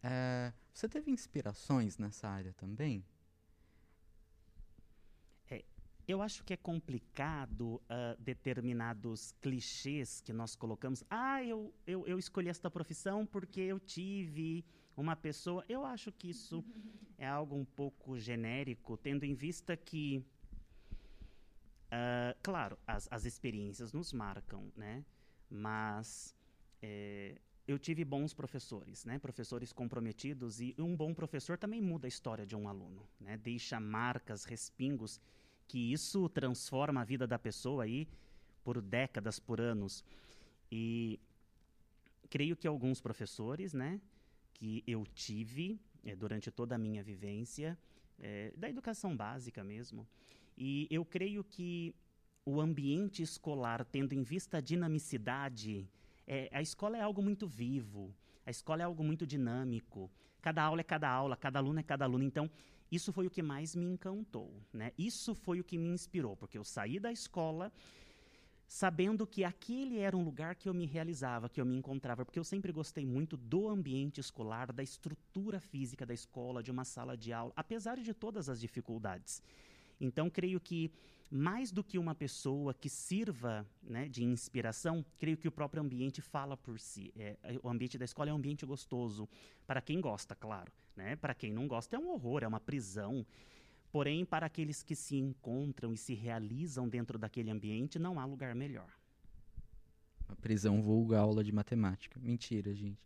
[0.03, 3.05] É, você teve inspirações nessa área também?
[5.48, 5.64] É,
[6.09, 7.81] eu acho que é complicado uh,
[8.18, 11.05] determinados clichês que nós colocamos.
[11.09, 14.64] Ah, eu, eu, eu escolhi esta profissão porque eu tive
[14.96, 15.64] uma pessoa.
[15.68, 16.64] Eu acho que isso
[17.16, 20.26] é algo um pouco genérico, tendo em vista que,
[21.92, 25.05] uh, claro, as, as experiências nos marcam, né?
[25.48, 26.35] Mas
[26.81, 29.18] é, eu tive bons professores, né?
[29.18, 33.37] Professores comprometidos e um bom professor também muda a história de um aluno, né?
[33.37, 35.20] Deixa marcas, respingos,
[35.66, 38.09] que isso transforma a vida da pessoa aí
[38.64, 40.05] por décadas, por anos.
[40.70, 41.20] E
[42.29, 44.00] creio que alguns professores, né,
[44.55, 47.79] que eu tive é, durante toda a minha vivência,
[48.18, 50.07] é, da educação básica mesmo,
[50.62, 51.94] e eu creio que
[52.44, 55.88] o ambiente escolar, tendo em vista a dinamicidade,
[56.27, 60.11] é, a escola é algo muito vivo, a escola é algo muito dinâmico.
[60.42, 62.25] Cada aula é cada aula, cada aluno é cada aluno.
[62.25, 62.51] Então,
[62.92, 64.92] isso foi o que mais me encantou, né?
[64.99, 67.73] Isso foi o que me inspirou, porque eu saí da escola
[68.68, 72.38] sabendo que aquele era um lugar que eu me realizava, que eu me encontrava, porque
[72.38, 77.16] eu sempre gostei muito do ambiente escolar, da estrutura física da escola, de uma sala
[77.16, 79.42] de aula, apesar de todas as dificuldades.
[80.01, 80.91] Então, creio que
[81.31, 86.21] mais do que uma pessoa que sirva né, de inspiração, creio que o próprio ambiente
[86.21, 87.13] fala por si.
[87.17, 89.29] É, o ambiente da escola é um ambiente gostoso,
[89.67, 90.73] para quem gosta, claro.
[90.97, 91.15] Né?
[91.15, 93.25] Para quem não gosta, é um horror, é uma prisão.
[93.93, 98.55] Porém, para aqueles que se encontram e se realizam dentro daquele ambiente, não há lugar
[98.55, 98.91] melhor.
[100.29, 102.19] A prisão vulga aula de matemática.
[102.21, 102.99] Mentira, gente.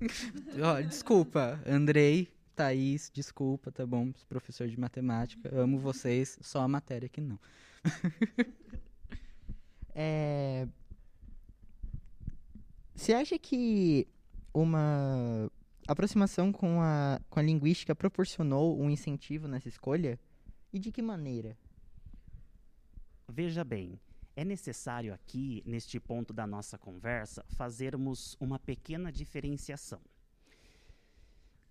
[0.00, 4.12] oh, desculpa, Andrei, Thaís, desculpa, tá bom?
[4.28, 7.38] Professor de matemática, amo vocês, só a matéria que não.
[9.94, 10.66] é...
[12.94, 14.08] Você acha que
[14.54, 15.50] uma
[15.86, 20.18] aproximação com a, com a linguística proporcionou um incentivo nessa escolha?
[20.72, 21.58] E de que maneira?
[23.28, 24.00] Veja bem,
[24.34, 30.00] é necessário aqui, neste ponto da nossa conversa, fazermos uma pequena diferenciação.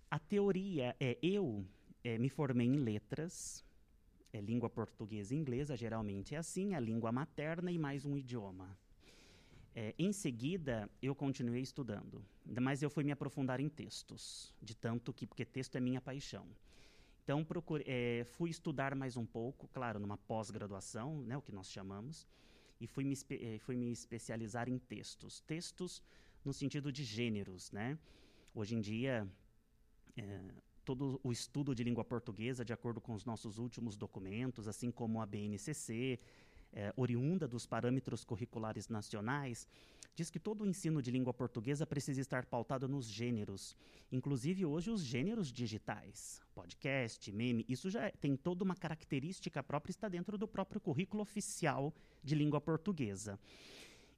[0.08, 1.66] A teoria é eu
[2.04, 3.64] é, me formei em letras,
[4.32, 8.78] é, língua portuguesa e inglesa, geralmente é assim, a língua materna e mais um idioma.
[9.74, 15.12] É, em seguida, eu continuei estudando, mas eu fui me aprofundar em textos, de tanto
[15.12, 16.46] que, porque texto é minha paixão.
[17.24, 21.70] Então, procure, é, fui estudar mais um pouco, claro, numa pós-graduação, né, o que nós
[21.70, 22.28] chamamos,
[22.80, 25.40] e fui me, é, fui me especializar em textos.
[25.40, 26.00] Textos
[26.44, 27.98] no sentido de gêneros, né?
[28.54, 29.28] Hoje em dia,
[30.16, 30.40] é,
[30.84, 35.20] todo o estudo de língua portuguesa, de acordo com os nossos últimos documentos, assim como
[35.20, 36.18] a BNCC,
[36.72, 39.66] é, oriunda dos parâmetros curriculares nacionais,
[40.14, 43.76] diz que todo o ensino de língua portuguesa precisa estar pautado nos gêneros,
[44.12, 49.90] inclusive hoje os gêneros digitais, podcast, meme, isso já é, tem toda uma característica própria,
[49.90, 53.38] está dentro do próprio currículo oficial de língua portuguesa.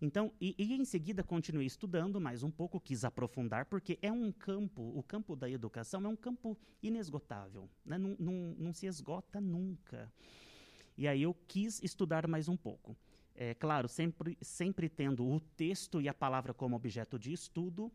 [0.00, 4.30] Então, e, e, em seguida continuei estudando mais um pouco, quis aprofundar, porque é um
[4.30, 7.98] campo, o campo da educação é um campo inesgotável, né?
[7.98, 10.10] não, não, não se esgota nunca.
[10.96, 12.96] E aí eu quis estudar mais um pouco.
[13.34, 17.90] É, claro, sempre, sempre tendo o texto e a palavra como objeto de estudo,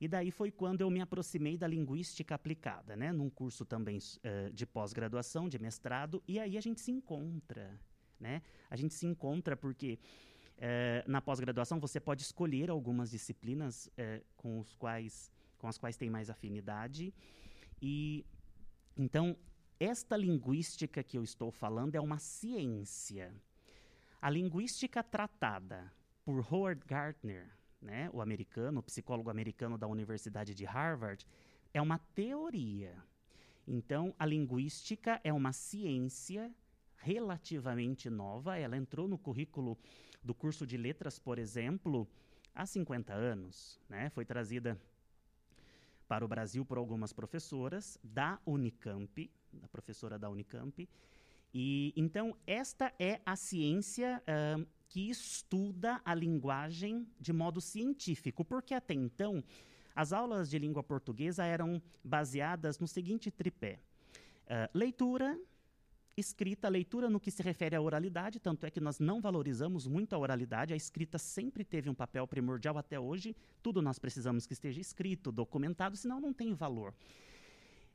[0.00, 3.12] e daí foi quando eu me aproximei da linguística aplicada, né?
[3.12, 7.78] num curso também uh, de pós-graduação, de mestrado, e aí a gente se encontra.
[8.18, 8.42] Né?
[8.68, 9.98] A gente se encontra porque
[10.60, 15.96] é, na pós-graduação, você pode escolher algumas disciplinas é, com, os quais, com as quais
[15.96, 17.14] tem mais afinidade.
[17.80, 18.26] E
[18.94, 19.34] então,
[19.78, 23.34] esta linguística que eu estou falando é uma ciência.
[24.20, 25.90] A linguística tratada
[26.22, 31.26] por Howard Gardner, né, o americano, o psicólogo americano da Universidade de Harvard,
[31.72, 32.94] é uma teoria.
[33.66, 36.54] Então, a linguística é uma ciência
[36.96, 39.78] relativamente nova, ela entrou no currículo
[40.22, 42.08] do curso de letras, por exemplo,
[42.54, 43.80] há 50 anos.
[43.88, 44.10] Né?
[44.10, 44.78] Foi trazida
[46.06, 50.88] para o Brasil por algumas professoras da Unicamp, da professora da Unicamp.
[51.54, 58.74] E então esta é a ciência uh, que estuda a linguagem de modo científico, porque
[58.74, 59.42] até então
[59.94, 63.80] as aulas de língua portuguesa eram baseadas no seguinte tripé:
[64.46, 65.38] uh, leitura,
[66.20, 70.14] escrita, leitura no que se refere à oralidade, tanto é que nós não valorizamos muito
[70.14, 74.52] a oralidade, a escrita sempre teve um papel primordial até hoje, tudo nós precisamos que
[74.52, 76.94] esteja escrito, documentado, senão não tem valor.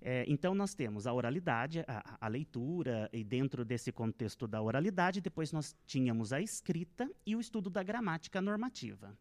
[0.02, 5.22] É, então, nós temos a oralidade, a, a, leitura, e dentro desse contexto da oralidade,
[5.22, 9.18] depois nós tínhamos a escrita e o estudo da gramática normativa.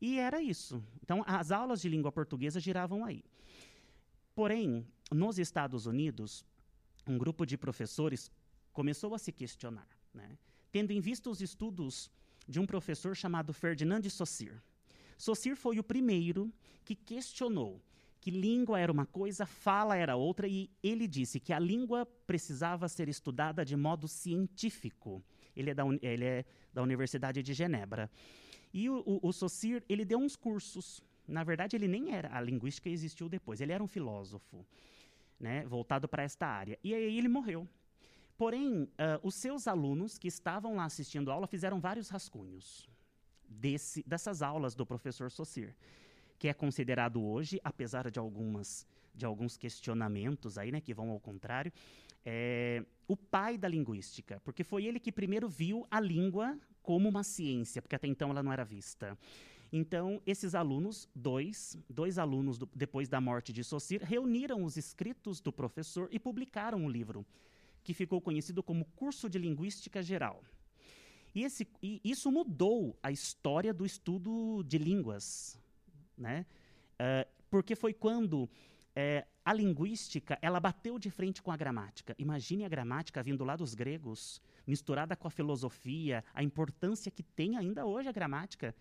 [0.00, 0.82] E era isso.
[1.02, 3.24] Então, as aulas de língua portuguesa giravam aí.
[4.34, 6.44] Porém, nos Estados Unidos,
[7.06, 8.30] um grupo de professores
[8.72, 10.36] começou a se questionar, né?
[10.70, 12.10] tendo em vista os estudos
[12.46, 14.60] de um professor chamado Ferdinand de Saussure.
[15.16, 16.52] Saussure foi o primeiro
[16.84, 17.80] que questionou
[18.26, 22.88] que língua era uma coisa, fala era outra, e ele disse que a língua precisava
[22.88, 25.22] ser estudada de modo científico.
[25.54, 28.10] Ele é da, ele é da Universidade de Genebra.
[28.74, 32.36] E o, o, o Saussure, ele deu uns cursos Na verdade, ele nem era.
[32.36, 33.60] A linguística existiu depois.
[33.60, 34.66] Ele era um filósofo,
[35.38, 36.78] né, voltado para esta área.
[36.82, 37.68] E aí ele morreu.
[38.36, 38.88] Porém, uh,
[39.22, 42.86] os seus alunos que estavam lá assistindo a aula fizeram vários rascunhos
[43.48, 45.74] desse, dessas aulas do professor Saussure,
[46.38, 51.18] que é considerado hoje, apesar de algumas de alguns questionamentos aí, né, que vão ao
[51.18, 51.72] contrário,
[52.22, 57.24] é, o pai da linguística, porque foi ele que primeiro viu a língua como uma
[57.24, 59.16] ciência, porque até então ela não era vista.
[59.72, 65.40] Então, esses alunos, dois, dois alunos do, depois da morte de Saussure, reuniram os escritos
[65.40, 67.26] do professor e publicaram um livro,
[67.82, 70.42] que ficou conhecido como Curso de Linguística Geral.
[71.34, 75.58] E, esse, e isso mudou a história do estudo de línguas,
[76.16, 76.46] né?
[76.94, 78.48] Uh, porque foi quando
[78.94, 82.14] é, a linguística ela bateu de frente com a gramática.
[82.18, 87.56] Imagine a gramática vindo lá dos gregos, misturada com a filosofia, a importância que tem
[87.56, 88.74] ainda hoje a gramática.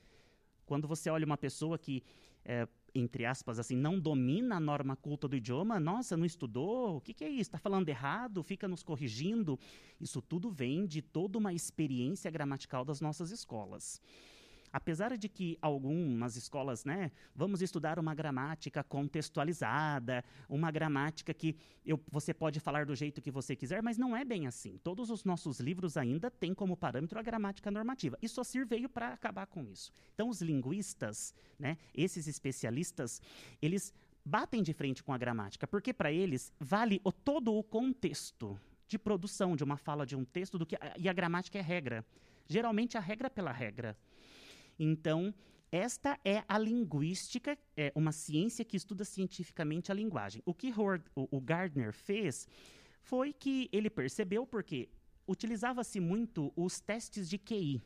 [0.65, 2.03] Quando você olha uma pessoa que,
[2.43, 7.01] é, entre aspas, assim, não domina a norma culta do idioma, nossa, não estudou, o
[7.01, 7.49] que, que é isso?
[7.49, 9.59] Está falando errado, fica nos corrigindo.
[9.99, 14.01] Isso tudo vem de toda uma experiência gramatical das nossas escolas.
[14.75, 21.97] Apesar de que algumas escolas, né, vamos estudar uma gramática contextualizada, uma gramática que eu,
[22.11, 24.77] você pode falar do jeito que você quiser, mas não é bem assim.
[24.83, 28.17] Todos os nossos livros ainda têm como parâmetro a gramática normativa.
[28.21, 29.93] E Saussure veio para acabar com isso.
[30.13, 33.21] Então, os linguistas, né, esses especialistas,
[33.61, 33.93] eles
[34.25, 38.59] batem de frente com a gramática, porque para eles vale o, todo o contexto
[38.89, 42.05] de produção de uma fala de um texto do que e a gramática é regra.
[42.45, 43.97] Geralmente a regra pela regra.
[44.77, 45.33] Então,
[45.71, 50.41] esta é a linguística, é uma ciência que estuda cientificamente a linguagem.
[50.45, 52.47] O que Howard, o, o Gardner fez
[53.01, 54.89] foi que ele percebeu porque
[55.27, 57.81] utilizava-se muito os testes de QI.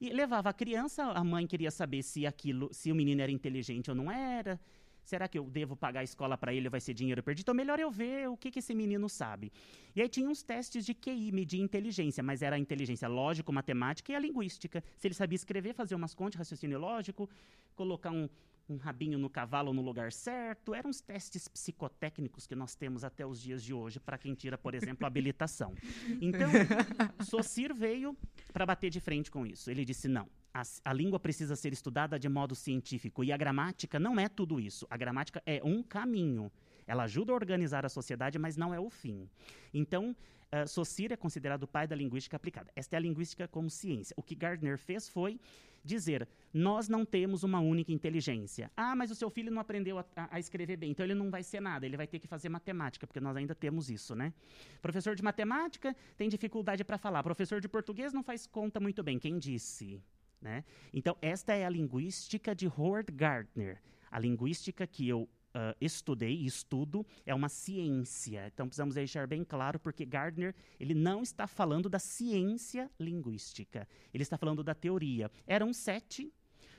[0.00, 3.90] E levava a criança, a mãe queria saber se aquilo, se o menino era inteligente
[3.90, 4.60] ou não era,
[5.04, 7.44] Será que eu devo pagar a escola para ele vai ser dinheiro perdido?
[7.44, 9.52] Então, melhor eu ver o que, que esse menino sabe.
[9.94, 14.16] E aí tinha uns testes de QI, medir inteligência, mas era a inteligência lógico-matemática e
[14.16, 14.82] a linguística.
[14.96, 17.28] Se ele sabia escrever, fazer umas contas, raciocínio lógico,
[17.76, 18.28] colocar um,
[18.68, 20.74] um rabinho no cavalo no lugar certo.
[20.74, 24.56] Eram os testes psicotécnicos que nós temos até os dias de hoje para quem tira,
[24.56, 25.74] por exemplo, habilitação.
[26.20, 26.50] Então,
[27.20, 28.16] Saussure veio
[28.52, 29.70] para bater de frente com isso.
[29.70, 33.98] Ele disse: não, a, a, língua precisa ser estudada de modo científico e a gramática
[33.98, 34.86] não é tudo isso.
[34.88, 36.50] A gramática é um caminho.
[36.86, 39.28] Ela ajuda a organizar a sociedade, mas não é o fim.
[39.72, 40.14] Então,
[40.52, 42.70] uh, Saussure é considerado o pai da linguística aplicada.
[42.76, 44.14] Esta é a linguística como ciência.
[44.16, 45.40] O que Gardner fez foi
[45.82, 48.70] dizer: nós não temos uma única inteligência.
[48.76, 51.42] Ah, mas o seu filho não aprendeu a, a, escrever bem, então ele não vai
[51.42, 54.32] ser nada, ele vai ter que fazer matemática, porque nós ainda temos isso, né?
[54.80, 59.18] Professor de matemática tem dificuldade para falar, professor de português não faz conta muito bem.
[59.18, 60.00] Quem disse?
[60.44, 60.62] Né?
[60.92, 63.80] Então, esta é a linguística de Howard Gardner.
[64.10, 68.50] A linguística que eu uh, estudei e estudo é uma ciência.
[68.52, 73.88] Então, precisamos deixar bem claro, porque Gardner ele não está falando da ciência linguística.
[74.12, 75.30] Ele está falando da teoria.
[75.46, 76.30] Eram sete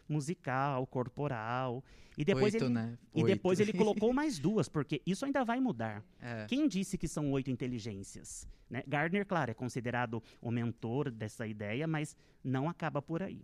[0.07, 1.83] musical, corporal.
[2.15, 2.99] E depois, oito, ele, né?
[3.15, 6.05] e depois ele colocou mais duas, porque isso ainda vai mudar.
[6.21, 6.45] É.
[6.47, 8.47] Quem disse que são oito inteligências?
[8.69, 8.83] Né?
[8.87, 13.41] Gardner, claro, é considerado o mentor dessa ideia, mas não acaba por aí.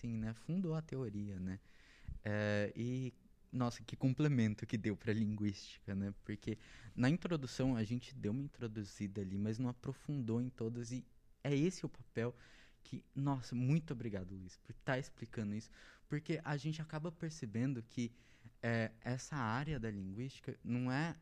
[0.00, 0.32] Sim, né?
[0.32, 1.60] Fundou a teoria, né?
[2.24, 3.12] É, e
[3.52, 6.14] nossa, que complemento que deu para linguística, né?
[6.24, 6.58] Porque
[6.96, 11.04] na introdução a gente deu uma introduzida ali, mas não aprofundou em todas e
[11.44, 12.34] é esse o papel
[12.82, 15.70] que, nossa, muito obrigado, Luiz, por estar tá explicando isso,
[16.08, 18.10] porque a gente acaba percebendo que
[18.62, 21.16] é, essa área da linguística não é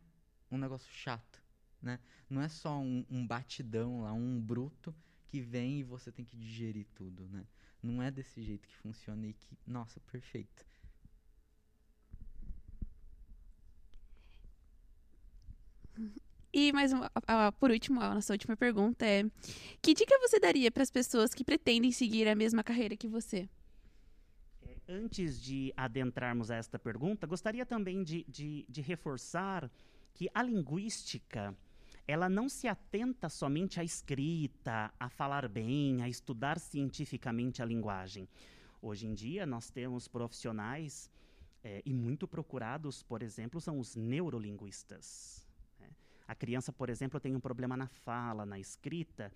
[0.51, 1.43] um negócio chato,
[1.83, 1.99] né?
[2.31, 4.95] Não é só um, um batidão lá, um bruto
[5.27, 7.45] que vem e você tem que digerir tudo, né?
[7.83, 10.67] Não é desse jeito que funciona e que, nossa, perfeito.
[16.53, 19.25] E mais uma, a, a, por último, a nossa última pergunta é:
[19.83, 23.49] que dica você daria para as pessoas que pretendem seguir a mesma carreira que você?
[24.63, 29.71] É, antes de adentrarmos a esta pergunta, gostaria também de, de, de reforçar
[30.15, 31.57] que a linguística
[32.09, 38.27] ela não se atenta somente à escrita, a falar bem, a estudar cientificamente a linguagem.
[38.81, 41.11] Hoje em dia, nós temos profissionais
[41.63, 45.47] é, e muito procurados, por exemplo, são os neurolinguistas.
[45.79, 45.91] Né?
[46.27, 49.31] A criança, por exemplo, tem um problema na fala, na escrita,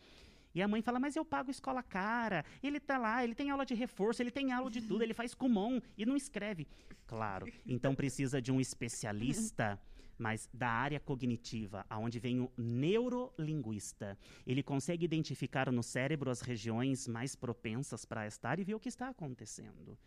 [0.55, 3.67] e a mãe fala, mas eu pago escola cara, ele tá lá, ele tem aula
[3.67, 6.67] de reforço, ele tem aula de tudo, ele faz Kumon e não escreve.
[7.07, 9.79] Claro, então precisa de um especialista
[10.19, 14.19] mas da área cognitiva, aonde vem o neurolinguista.
[14.47, 18.89] Ele consegue identificar no cérebro as regiões mais propensas para estar e ver o que
[18.89, 19.99] está acontecendo.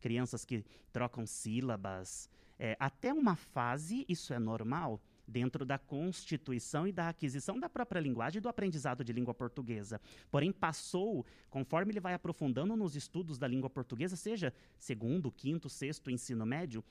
[0.00, 2.28] crianças que trocam sílabas.
[2.58, 8.00] É, até uma fase, isso é normal dentro da constituição e da aquisição da própria
[8.00, 10.00] linguagem e do aprendizado de língua portuguesa.
[10.30, 16.10] Porém, passou, conforme ele vai aprofundando nos estudos da língua portuguesa, seja segundo, quinto, sexto
[16.10, 16.84] ensino médio,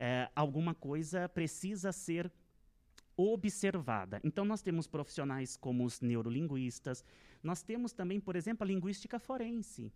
[0.00, 2.32] é, alguma coisa precisa ser
[3.16, 4.18] observada.
[4.24, 7.04] Então, nós temos profissionais como os neurolinguistas,
[7.42, 9.92] nós temos também, por exemplo, a linguística forense.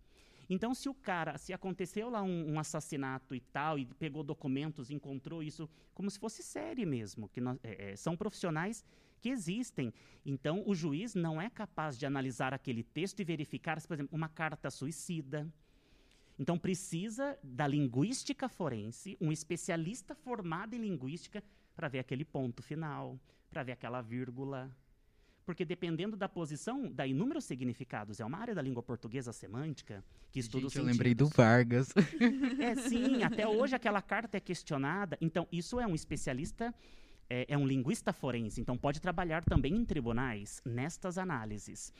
[0.47, 4.91] Então, se o cara, se aconteceu lá um, um, assassinato e tal, e pegou documentos,
[4.91, 8.85] encontrou isso, como se fosse série mesmo, que nós, é, é, são profissionais
[9.19, 9.91] que existem.
[10.23, 14.29] Então, o juiz não é capaz de analisar aquele texto e verificar, por exemplo, uma
[14.29, 15.51] carta suicida.
[16.37, 21.43] Então, precisa da linguística forense, um especialista formado em linguística,
[21.75, 23.19] para ver aquele ponto final,
[23.49, 24.75] para ver aquela vírgula,
[25.45, 28.19] porque dependendo da posição, dá inúmeros significados.
[28.19, 31.93] É uma área da língua portuguesa semântica que estuda Gente, os eu lembrei do Vargas.
[32.59, 35.17] É, sim, até hoje aquela carta é questionada.
[35.21, 36.73] Então, isso é um especialista,
[37.29, 41.93] é, é um linguista forense, então pode trabalhar também em tribunais, nestas análises.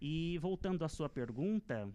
[0.00, 1.88] E voltando à sua pergunta,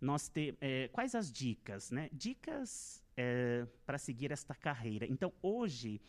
[0.00, 2.08] nós te, é, quais as dicas, né?
[2.12, 5.06] Dicas é, para seguir esta carreira.
[5.06, 6.00] Então, hoje,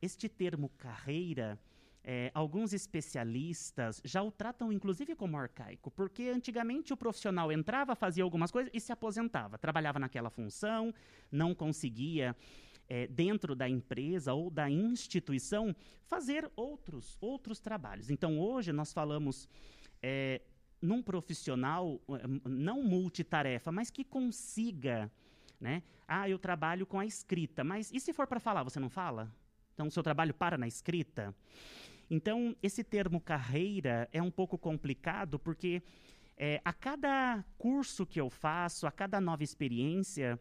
[0.00, 1.58] este termo carreira
[2.04, 8.22] é, alguns especialistas já o tratam inclusive como arcaico, porque antigamente o profissional entrava, fazia
[8.22, 10.92] algumas coisas e se aposentava, trabalhava naquela função,
[11.32, 12.36] não conseguia
[12.86, 15.74] é, dentro da empresa ou da instituição
[16.04, 18.10] fazer outros outros trabalhos.
[18.10, 19.48] Então hoje nós falamos
[20.02, 20.42] é,
[20.84, 25.10] num profissional é, não multitarefa, mas que consiga,
[25.58, 25.82] né?
[26.06, 29.32] Ah, eu trabalho com a escrita, mas e se for para falar, você não fala?
[29.72, 31.34] Então o seu trabalho para na escrita?
[32.10, 35.82] Então, esse termo carreira é um pouco complicado porque
[36.36, 40.38] é, a cada curso que eu faço, a cada nova experiência,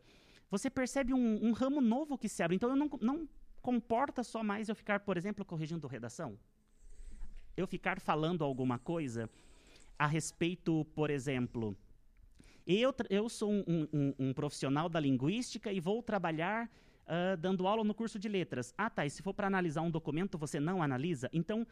[0.52, 2.58] você percebe um, um ramo novo que se abre.
[2.58, 3.30] Então, eu não, não
[3.62, 6.38] comporta só mais eu ficar, por exemplo, corrigindo redação.
[7.56, 9.30] Eu ficar falando alguma coisa
[9.98, 11.76] a respeito, por exemplo,
[12.66, 16.70] eu, eu sou um, um, um profissional da linguística e vou trabalhar
[17.04, 18.74] uh, dando aula no curso de letras.
[18.78, 19.06] Ah, tá.
[19.06, 21.30] E se for para analisar um documento, você não analisa?
[21.34, 21.68] Então,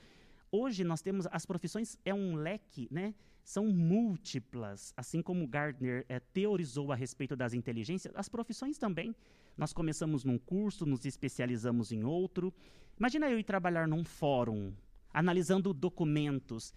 [0.52, 3.14] hoje nós temos as profissões é um leque, né?
[3.44, 8.14] São múltiplas, assim como Gardner é, teorizou a respeito das inteligências.
[8.16, 9.16] As profissões também.
[9.58, 12.54] Nós começamos num curso, nos especializamos em outro.
[12.98, 14.74] Imagina eu ir trabalhar num fórum,
[15.14, 16.74] analisando documentos.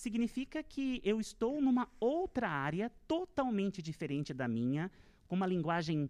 [0.00, 4.90] Significa que eu estou numa outra área totalmente diferente da minha,
[5.28, 6.08] com uma linguagem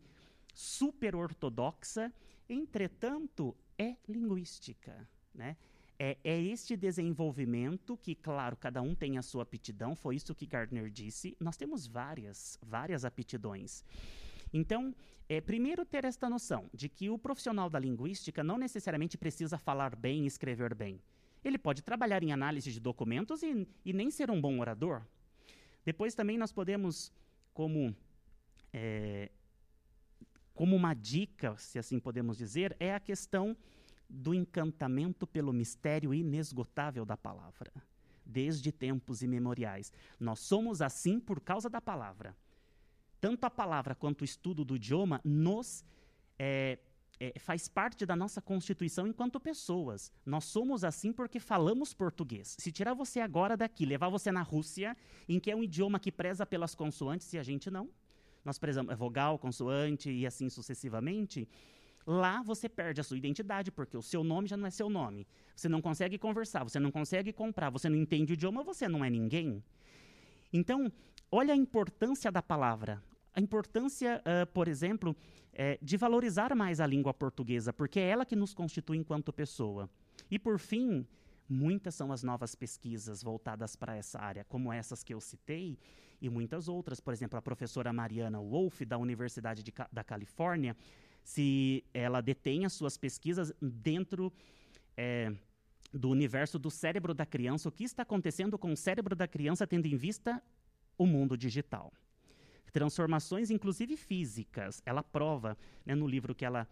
[0.54, 2.12] super ortodoxa,
[2.48, 5.08] entretanto, é linguística.
[5.34, 5.56] Né?
[5.98, 10.46] É, é este desenvolvimento que, claro, cada um tem a sua aptidão, foi isso que
[10.46, 11.36] Gardner disse.
[11.40, 13.84] Nós temos várias, várias aptidões.
[14.52, 14.94] Então,
[15.28, 19.96] é, primeiro ter esta noção de que o profissional da linguística não necessariamente precisa falar
[19.96, 21.00] bem e escrever bem.
[21.44, 25.02] Ele pode trabalhar em análise de documentos e, e nem ser um bom orador.
[25.84, 27.12] Depois também nós podemos,
[27.54, 27.94] como
[28.72, 29.30] é,
[30.54, 33.56] como uma dica, se assim podemos dizer, é a questão
[34.06, 37.72] do encantamento pelo mistério inesgotável da palavra,
[38.26, 39.90] desde tempos imemoriais.
[40.18, 42.36] Nós somos assim por causa da palavra.
[43.20, 45.84] Tanto a palavra quanto o estudo do idioma nos
[46.38, 46.78] é,
[47.20, 50.10] é, faz parte da nossa constituição enquanto pessoas.
[50.24, 52.56] Nós somos assim porque falamos português.
[52.58, 54.96] Se tirar você agora daqui, levar você na Rússia,
[55.28, 57.90] em que é um idioma que preza pelas consoantes e a gente não,
[58.42, 61.46] nós prezamos é vogal, consoante e assim sucessivamente,
[62.06, 65.26] lá você perde a sua identidade, porque o seu nome já não é seu nome.
[65.54, 69.04] Você não consegue conversar, você não consegue comprar, você não entende o idioma, você não
[69.04, 69.62] é ninguém.
[70.50, 70.90] Então,
[71.30, 73.02] olha a importância da palavra.
[73.34, 75.16] A importância, uh, por exemplo,
[75.52, 79.88] é, de valorizar mais a língua portuguesa, porque é ela que nos constitui enquanto pessoa.
[80.30, 81.06] E, por fim,
[81.48, 85.78] muitas são as novas pesquisas voltadas para essa área, como essas que eu citei,
[86.20, 87.00] e muitas outras.
[87.00, 90.76] Por exemplo, a professora Mariana Wolff, da Universidade de, da Califórnia,
[91.22, 94.32] se ela detém as suas pesquisas dentro
[94.96, 95.32] é,
[95.92, 99.66] do universo do cérebro da criança, o que está acontecendo com o cérebro da criança
[99.66, 100.42] tendo em vista
[100.96, 101.92] o mundo digital.
[102.70, 106.66] Transformações, inclusive físicas, ela prova né, no livro que ela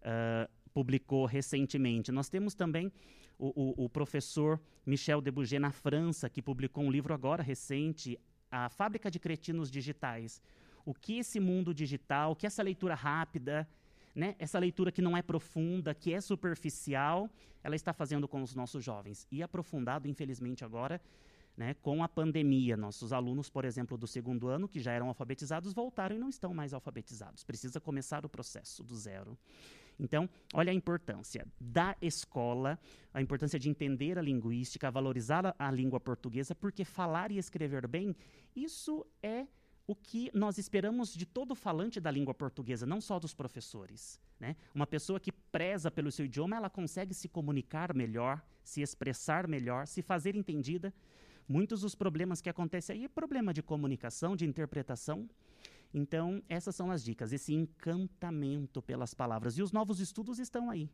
[0.00, 2.12] uh, publicou recentemente.
[2.12, 2.92] Nós temos também
[3.38, 8.18] o, o, o professor Michel Debouget na França, que publicou um livro agora recente,
[8.50, 10.42] a fábrica de cretinos digitais.
[10.84, 13.68] O que esse mundo digital, o que essa leitura rápida,
[14.14, 17.30] né, essa leitura que não é profunda, que é superficial,
[17.62, 19.26] ela está fazendo com os nossos jovens.
[19.30, 21.00] E aprofundado, infelizmente, agora,
[21.58, 22.76] né, com a pandemia.
[22.76, 26.54] Nossos alunos, por exemplo, do segundo ano, que já eram alfabetizados, voltaram e não estão
[26.54, 27.42] mais alfabetizados.
[27.42, 29.36] Precisa começar o processo do zero.
[29.98, 32.78] Então, olha a importância da escola,
[33.12, 38.14] a importância de entender a linguística, valorizar a, língua portuguesa, porque falar e escrever bem,
[38.54, 39.44] isso é
[39.84, 44.20] o que nós esperamos de todo falante da língua portuguesa, não só dos professores.
[44.38, 44.54] Né?
[44.72, 49.88] Uma pessoa que preza pelo seu idioma, ela consegue se comunicar melhor, se expressar melhor,
[49.88, 50.94] se fazer entendida.
[51.48, 55.28] Muitos dos problemas que acontecem aí é problema de comunicação, de interpretação.
[55.94, 59.56] Então, essas são as dicas, esse encantamento pelas palavras.
[59.56, 60.90] E os novos estudos estão aí.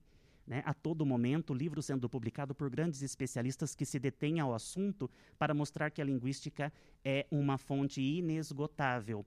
[0.47, 5.11] Né, a todo momento, livro sendo publicado por grandes especialistas que se detêm ao assunto
[5.39, 6.71] para mostrar que a linguística
[7.03, 9.25] é uma fonte inesgotável.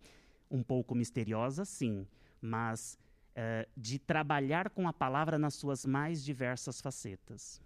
[0.50, 2.08] Um pouco misteriosa, sim,
[2.40, 3.00] mas
[3.32, 7.60] uh, de trabalhar com a palavra nas suas mais diversas facetas.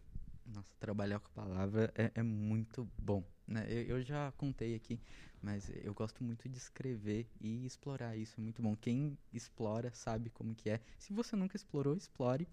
[0.46, 3.22] Nossa, trabalhar com a palavra é, é muito bom.
[3.48, 3.66] Né?
[3.68, 5.00] Eu, eu, já contei aqui,
[5.42, 8.40] mas eu gosto muito de escrever e explorar isso.
[8.40, 8.76] É muito bom.
[8.76, 10.80] Quem explora sabe como que é.
[10.98, 12.48] Se você nunca explorou, explore.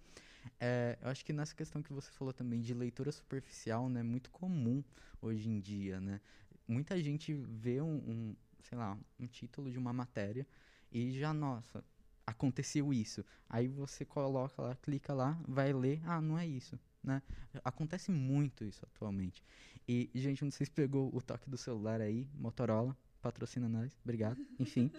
[0.61, 4.03] É, eu acho que nessa questão que você falou também de leitura superficial, né, é
[4.03, 4.83] muito comum
[5.21, 6.21] hoje em dia, né?
[6.67, 10.47] Muita gente vê um, um, sei lá, um título de uma matéria
[10.93, 11.85] e já, nossa,
[12.27, 13.25] aconteceu isso.
[13.49, 17.23] Aí você coloca lá, clica lá, vai ler, ah, não é isso, né?
[17.65, 19.43] Acontece muito isso atualmente.
[19.89, 24.39] E, gente, não sei se pegou o toque do celular aí, Motorola, patrocina nós, obrigado.
[24.59, 24.93] Enfim.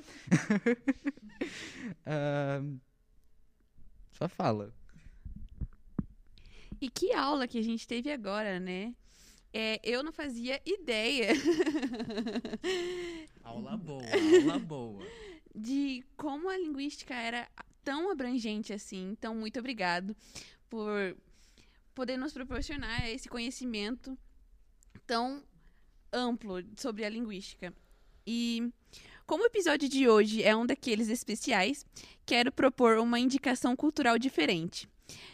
[2.08, 2.80] uh,
[4.12, 4.74] só fala.
[6.82, 8.96] E que aula que a gente teve agora, né?
[9.54, 11.34] É, eu não fazia ideia.
[13.44, 14.02] aula boa,
[14.42, 15.06] aula boa.
[15.54, 17.48] De como a linguística era
[17.84, 19.12] tão abrangente assim.
[19.12, 20.16] Então, muito obrigado
[20.68, 21.16] por
[21.94, 24.18] poder nos proporcionar esse conhecimento
[25.10, 25.42] tão
[26.14, 27.74] amplo sobre a linguística.
[28.28, 28.72] E
[29.26, 31.84] como o episódio de hoje é um daqueles especiais,
[32.28, 34.88] quero propor uma indicação cultural diferente.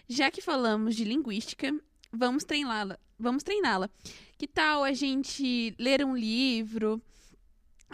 [0.08, 1.78] Já que falamos de linguística,
[2.10, 2.98] vamos treiná-la.
[3.20, 3.90] Vamos treiná-la.
[4.38, 7.02] Que tal a gente ler um livro,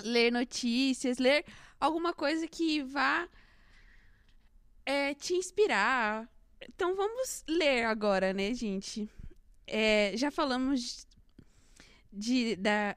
[0.04, 1.44] ler notícias, ler
[1.80, 3.28] alguma coisa que vá
[4.86, 6.30] é, te inspirar?
[6.62, 9.10] Então vamos ler agora, né, gente?
[9.66, 11.08] É, já falamos
[12.12, 12.96] de, da,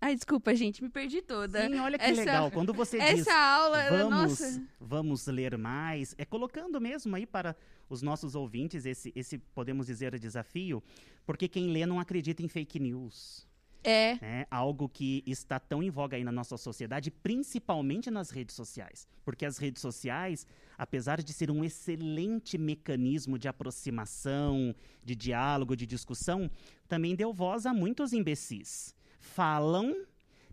[0.00, 1.66] Ai, desculpa, gente, me perdi toda.
[1.66, 2.50] Sim, olha que essa, legal.
[2.50, 3.26] Quando você essa diz.
[3.26, 4.62] Essa aula, vamos, nossa.
[4.78, 6.14] Vamos ler mais.
[6.18, 7.56] É colocando mesmo aí para
[7.88, 10.82] os nossos ouvintes esse, esse podemos dizer, desafio,
[11.24, 13.46] porque quem lê não acredita em fake news.
[13.88, 14.18] É.
[14.20, 14.46] é.
[14.50, 19.06] Algo que está tão em voga aí na nossa sociedade, principalmente nas redes sociais.
[19.24, 24.74] Porque as redes sociais, apesar de ser um excelente mecanismo de aproximação,
[25.04, 26.50] de diálogo, de discussão,
[26.88, 28.94] também deu voz a muitos imbecis
[29.26, 30.06] falam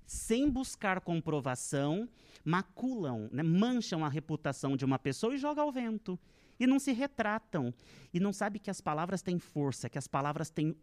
[0.05, 2.09] sem buscar comprovação,
[2.43, 6.19] maculam, né, mancham a reputação de uma pessoa e jogam ao vento.
[6.59, 7.73] E não se retratam.
[8.13, 10.75] E não sabe que as palavras têm força, que as palavras têm.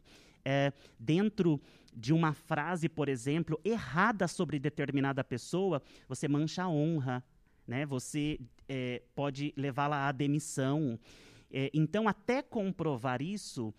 [0.44, 1.60] É, dentro
[1.94, 7.22] de uma frase, por exemplo, errada sobre determinada pessoa, você mancha a honra,
[7.66, 7.84] né?
[7.84, 8.38] você
[8.68, 10.98] é, pode levá-la à demissão.
[11.50, 13.74] É, então, até comprovar isso,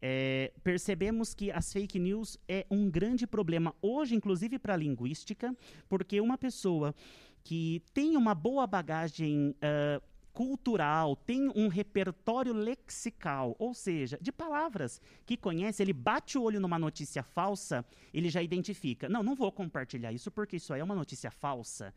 [0.00, 5.56] é, percebemos que as fake news é um grande problema hoje, inclusive para a linguística,
[5.88, 6.94] porque uma pessoa
[7.42, 10.02] que tem uma boa bagagem uh,
[10.34, 16.60] cultural, tem um repertório lexical, ou seja, de palavras que conhece, ele bate o olho
[16.60, 17.82] numa notícia falsa,
[18.12, 19.08] ele já identifica.
[19.08, 21.94] Não, não vou compartilhar isso porque isso aí é uma notícia falsa.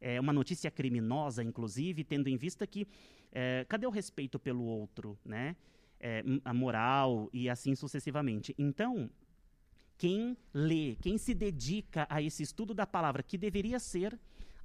[0.00, 2.88] É uma notícia criminosa, inclusive, tendo em vista que
[3.30, 5.54] é, cadê o respeito pelo outro, né?
[6.02, 8.54] é, a moral e assim sucessivamente.
[8.58, 9.08] Então,
[9.96, 14.18] quem lê, quem se dedica a esse estudo da palavra, que deveria ser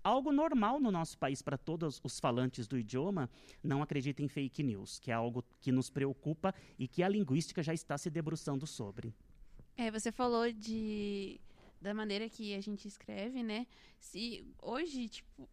[0.08, 3.30] algo normal no nosso país para todos os falantes do idioma,
[3.62, 7.62] não acredita em fake news, que é algo que nos preocupa e que a linguística
[7.62, 9.14] já está se debruçando sobre.
[9.76, 11.40] É, você falou de
[11.80, 13.68] da maneira que a gente escreve, né?
[14.00, 15.48] Se hoje, tipo,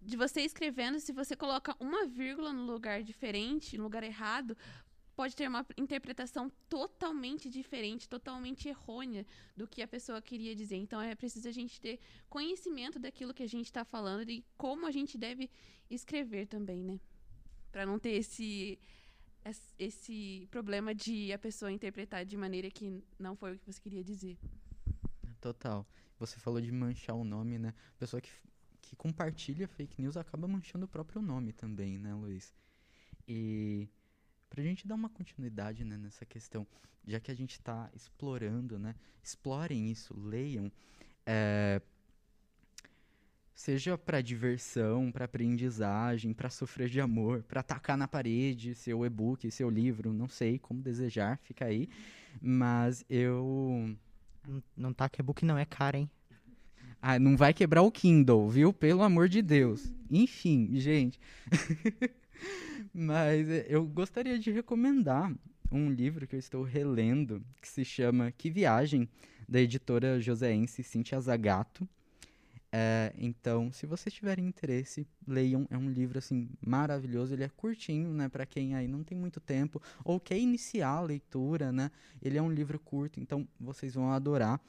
[0.00, 4.56] de você escrevendo, se você coloca uma vírgula no lugar diferente, no lugar errado,
[5.14, 10.76] pode ter uma interpretação totalmente diferente, totalmente errônea do que a pessoa queria dizer.
[10.76, 11.98] Então é preciso a gente ter
[12.28, 15.50] conhecimento daquilo que a gente está falando e como a gente deve
[15.90, 17.00] escrever também, né?
[17.70, 18.78] Para não ter esse
[19.78, 24.02] esse problema de a pessoa interpretar de maneira que não foi o que você queria
[24.02, 24.38] dizer.
[25.38, 25.86] Total.
[26.18, 27.74] Você falou de manchar o nome, né?
[27.98, 28.30] Pessoa que
[28.84, 32.54] que compartilha fake news acaba manchando o próprio nome também, né, Luiz?
[33.26, 33.88] E
[34.54, 36.64] para a gente dar uma continuidade né, nessa questão,
[37.04, 38.94] já que a gente está explorando, né?
[39.20, 40.70] Explorem isso, leiam.
[41.26, 41.82] É,
[43.52, 49.50] seja para diversão, para aprendizagem, para sofrer de amor, para atacar na parede seu e-book,
[49.50, 51.88] seu livro, não sei como desejar, fica aí.
[52.40, 53.92] Mas eu.
[54.46, 56.08] Não, não tá que e-book não é caro, hein?
[57.02, 58.72] Ah, não vai quebrar o Kindle, viu?
[58.72, 59.92] Pelo amor de Deus.
[60.08, 61.18] Enfim, gente.
[62.94, 65.34] Mas eh, eu gostaria de recomendar
[65.70, 69.08] um livro que eu estou relendo, que se chama Que Viagem,
[69.48, 71.88] da editora joseense Cintia Zagato.
[72.76, 75.66] É, então, se vocês tiverem interesse, leiam.
[75.70, 77.32] É um livro assim maravilhoso.
[77.32, 81.00] Ele é curtinho, né, para quem aí não tem muito tempo ou quer iniciar a
[81.00, 81.90] leitura, né?
[82.22, 84.60] Ele é um livro curto, então vocês vão adorar.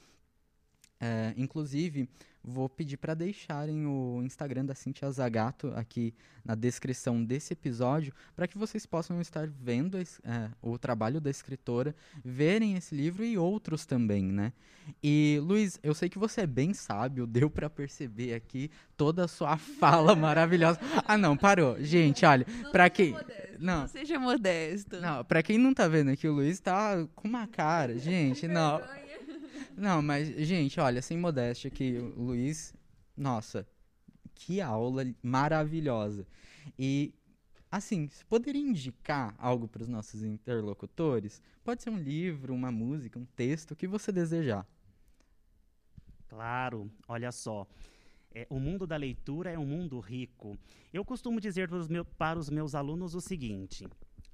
[0.99, 2.07] É, inclusive,
[2.43, 8.47] vou pedir para deixarem o Instagram da Cintia Zagato aqui na descrição desse episódio, para
[8.47, 10.05] que vocês possam estar vendo é,
[10.61, 14.53] o trabalho da escritora, verem esse livro e outros também, né?
[15.03, 19.27] E, Luiz, eu sei que você é bem sábio, deu para perceber aqui toda a
[19.27, 20.79] sua fala maravilhosa.
[21.05, 21.81] Ah, não, parou.
[21.81, 23.11] Gente, olha, para quem...
[23.11, 23.81] Modesto, não.
[23.81, 25.01] não seja modesto.
[25.01, 28.81] Não, para quem não tá vendo aqui, o Luiz tá com uma cara, gente, não...
[29.78, 32.73] Não, mas, gente, olha, sem modéstia aqui, o Luiz,
[33.15, 33.67] nossa,
[34.34, 36.26] que aula maravilhosa.
[36.80, 37.13] E,
[37.69, 41.41] assim, você poderia indicar algo para os nossos interlocutores?
[41.61, 44.65] Pode ser um livro, uma música, um texto, o que você desejar.
[46.30, 47.67] Claro, olha só.
[48.34, 50.57] É, o mundo da leitura é um mundo rico.
[50.93, 53.88] Eu costumo dizer para os, para os meus alunos o seguinte: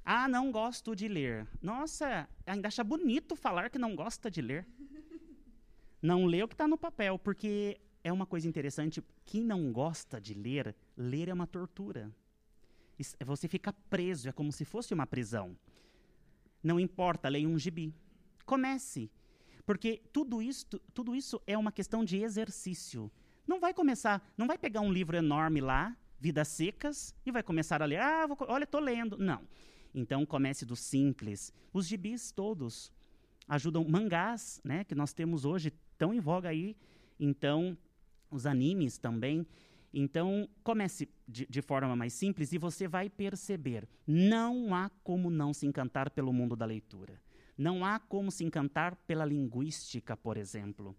[0.03, 1.47] Ah, não gosto de ler.
[1.61, 4.67] Nossa, ainda acha bonito falar que não gosta de ler.
[6.01, 9.03] Não lê o que está no papel, porque é uma coisa interessante.
[9.25, 12.11] Quem não gosta de ler, ler é uma tortura.
[13.25, 15.55] Você fica preso, é como se fosse uma prisão.
[16.63, 17.93] Não importa, leia um gibi.
[18.45, 19.09] Comece.
[19.65, 23.11] Porque tudo isso, tudo isso é uma questão de exercício.
[23.47, 27.81] Não vai começar, não vai pegar um livro enorme lá, Vidas Secas, e vai começar
[27.81, 27.99] a ler.
[27.99, 29.17] Ah, vou, olha, estou lendo.
[29.17, 29.41] Não.
[29.93, 31.53] Então comece do simples.
[31.73, 32.91] Os gibis todos
[33.47, 36.75] ajudam mangás, né, que nós temos hoje tão em voga aí.
[37.19, 37.77] Então,
[38.31, 39.45] os animes também.
[39.93, 43.87] Então, comece de, de, forma mais simples e você vai perceber.
[44.07, 47.21] Não há como não se encantar pelo mundo da leitura.
[47.55, 50.95] Não há como se encantar pela linguística, por exemplo.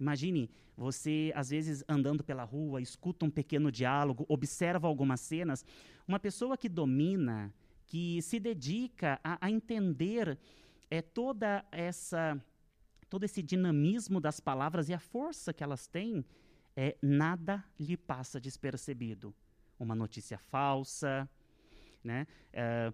[0.00, 5.64] Imagine você, às vezes, andando pela rua, escuta um pequeno diálogo, observa algumas cenas.
[6.08, 7.54] Uma pessoa que domina,
[7.86, 10.36] que se dedica a, a entender
[10.90, 12.42] é, toda essa
[13.12, 16.24] todo esse dinamismo das palavras e a força que elas têm,
[16.74, 19.34] é, nada lhe passa despercebido.
[19.78, 21.28] Uma notícia falsa,
[22.02, 22.26] né?
[22.54, 22.90] É,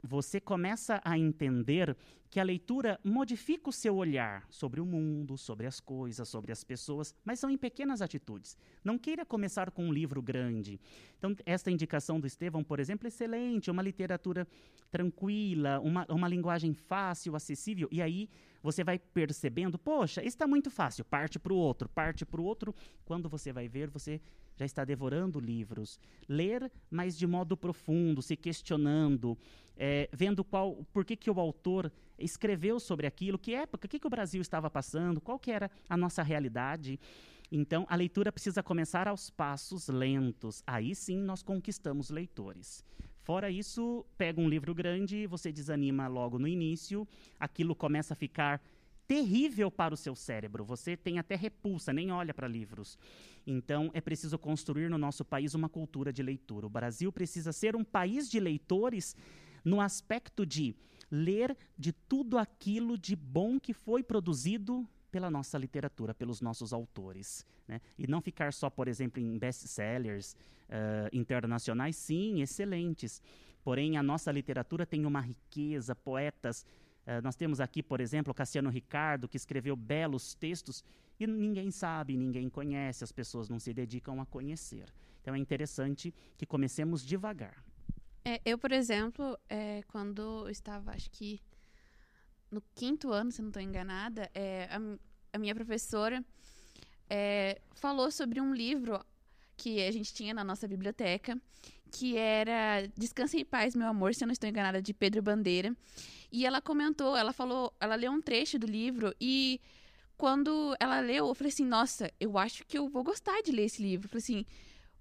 [0.00, 1.96] você começa a entender
[2.30, 6.62] que a leitura modifica o seu olhar sobre o mundo, sobre as coisas, sobre as
[6.62, 8.56] pessoas, mas são em pequenas atitudes.
[8.84, 10.80] Não queira começar com um livro grande.
[11.18, 14.46] Então, esta indicação do Estevão, por exemplo, é excelente, uma literatura
[14.88, 18.28] tranquila, uma, uma linguagem fácil, acessível, e aí
[18.62, 22.74] você vai percebendo, poxa, está muito fácil, parte para o outro, parte para o outro.
[23.04, 24.20] Quando você vai ver, você
[24.56, 25.98] já está devorando livros.
[26.28, 29.36] Ler, mas de modo profundo, se questionando,
[29.76, 33.98] é, vendo qual, por que, que o autor escreveu sobre aquilo, que época, o que,
[33.98, 37.00] que o Brasil estava passando, qual que era a nossa realidade.
[37.50, 40.62] Então, a leitura precisa começar aos passos lentos.
[40.66, 42.84] Aí sim nós conquistamos leitores.
[43.22, 47.06] Fora isso, pega um livro grande, você desanima logo no início,
[47.38, 48.60] aquilo começa a ficar
[49.06, 50.64] terrível para o seu cérebro.
[50.64, 52.98] Você tem até repulsa, nem olha para livros.
[53.46, 56.66] Então, é preciso construir no nosso país uma cultura de leitura.
[56.66, 59.14] O Brasil precisa ser um país de leitores
[59.64, 60.74] no aspecto de
[61.10, 67.46] ler de tudo aquilo de bom que foi produzido pela nossa literatura, pelos nossos autores.
[67.68, 67.80] Né?
[67.98, 73.22] E não ficar só, por exemplo, em best-sellers uh, internacionais, sim, excelentes.
[73.62, 76.64] Porém, a nossa literatura tem uma riqueza, poetas.
[77.06, 80.82] Uh, nós temos aqui, por exemplo, Cassiano Ricardo, que escreveu belos textos
[81.20, 84.92] e ninguém sabe, ninguém conhece, as pessoas não se dedicam a conhecer.
[85.20, 87.62] Então é interessante que comecemos devagar.
[88.24, 91.40] É, eu, por exemplo, é, quando estava, acho que
[92.52, 96.22] no quinto ano, se não estou enganada, é, a, a, minha professora
[97.08, 99.02] é, falou sobre um livro
[99.56, 101.40] que a gente tinha na nossa biblioteca,
[101.90, 105.74] que era Descanse em Paz, Meu Amor, se eu não estou enganada, de Pedro Bandeira.
[106.30, 109.60] E ela comentou, ela falou, ela leu um trecho do livro e
[110.16, 113.64] quando ela leu, eu falei assim, nossa, eu acho que eu vou gostar de ler
[113.64, 114.06] esse livro.
[114.06, 114.46] Eu falei assim,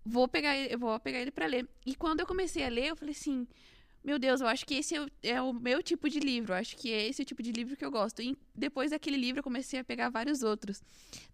[0.04, 1.68] vou pegar eu vou pegar ele para ler.
[1.86, 3.48] E quando eu comecei a ler, eu falei assim,
[4.04, 6.58] meu Deus, eu acho que esse é o, é o meu tipo de livro, eu
[6.58, 8.22] acho que é esse o tipo de livro que eu gosto.
[8.22, 10.82] E depois daquele livro eu comecei a pegar vários outros.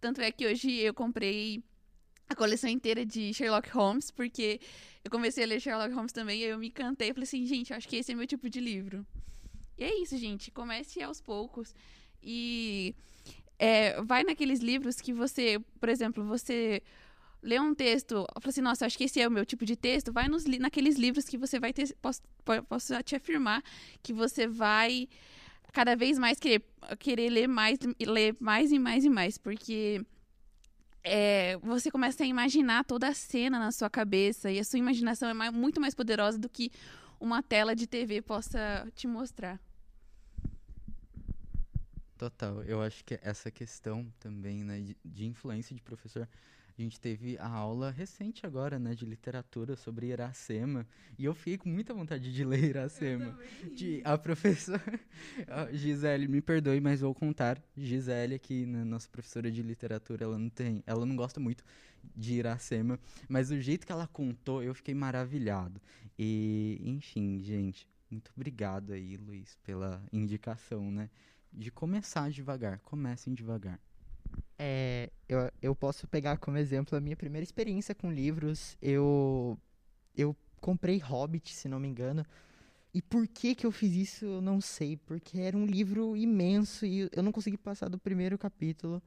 [0.01, 1.63] Tanto é que hoje eu comprei
[2.29, 4.59] a coleção inteira de Sherlock Holmes, porque
[5.03, 7.77] eu comecei a ler Sherlock Holmes também, e eu me encantei falei assim, gente, eu
[7.77, 9.05] acho que esse é meu tipo de livro.
[9.77, 10.51] E é isso, gente.
[10.51, 11.73] Comece aos poucos.
[12.21, 12.95] E
[13.59, 16.81] é, vai naqueles livros que você, por exemplo, você
[17.47, 20.11] lê um texto, fala assim, nossa, acho que esse é o meu tipo de texto,
[20.11, 22.21] vai nos, naqueles livros que você vai ter, posso,
[22.67, 23.63] posso te afirmar
[24.03, 25.07] que você vai
[25.71, 26.61] cada vez mais querer,
[26.99, 30.05] querer ler mais, ler mais e mais e mais, porque
[31.01, 35.29] é, você começa a imaginar toda a cena na sua cabeça e a sua imaginação
[35.29, 36.69] é mais, muito mais poderosa do que
[37.17, 39.57] uma tela de TV possa te mostrar.
[42.17, 46.27] Total, eu acho que essa questão também, né, de, de influência de professor,
[46.77, 51.57] a gente teve a aula recente agora, né, de literatura sobre Iracema, e eu fiquei
[51.57, 53.37] com muita vontade de ler Iracema.
[53.73, 54.99] De, a professora
[55.73, 57.61] Gisele, me perdoe, mas vou contar.
[57.75, 61.63] Gisele aqui, né, nossa professora de literatura, ela não tem, ela não gosta muito
[62.15, 65.81] de Iracema, mas o jeito que ela contou, eu fiquei maravilhado.
[66.17, 71.09] E, enfim, gente, muito obrigado aí, Luiz, pela indicação, né?
[71.51, 72.79] de começar devagar.
[72.79, 73.79] Comecem devagar.
[74.59, 78.77] É, eu, eu posso pegar como exemplo a minha primeira experiência com livros.
[78.81, 79.57] Eu,
[80.15, 82.25] eu comprei Hobbit, se não me engano.
[82.93, 84.97] E por que que eu fiz isso, eu não sei.
[84.97, 89.01] Porque era um livro imenso e eu não consegui passar do primeiro capítulo.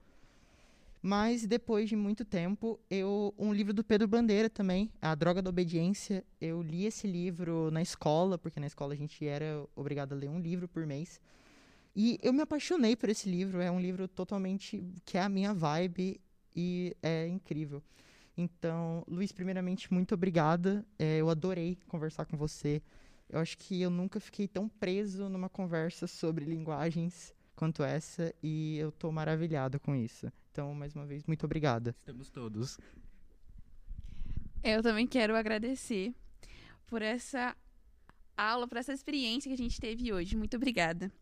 [1.02, 5.48] Mas depois de muito tempo, eu um livro do Pedro Bandeira também, A Droga da
[5.48, 6.22] Obediência.
[6.38, 10.28] Eu li esse livro na escola, porque na escola a gente era obrigado a ler
[10.28, 11.18] um livro por mês.
[11.94, 13.60] E eu me apaixonei por esse livro.
[13.60, 16.20] É um livro totalmente que é a minha vibe
[16.54, 17.82] e é incrível.
[18.36, 20.84] Então, Luiz, primeiramente, muito obrigada.
[20.98, 22.82] É, eu adorei conversar com você.
[23.28, 28.78] Eu acho que eu nunca fiquei tão preso numa conversa sobre linguagens quanto essa e
[28.78, 30.32] eu estou maravilhado com isso.
[30.50, 31.94] Então, mais uma vez, muito obrigada.
[32.00, 32.78] Estamos todos.
[34.62, 36.14] Eu também quero agradecer
[36.86, 37.56] por essa
[38.36, 40.36] aula, por essa experiência que a gente teve hoje.
[40.36, 41.12] Muito obrigada.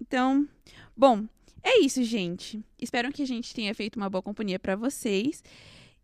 [0.00, 0.48] Então,
[0.96, 1.24] bom,
[1.62, 2.64] é isso, gente.
[2.80, 5.42] Espero que a gente tenha feito uma boa companhia para vocês.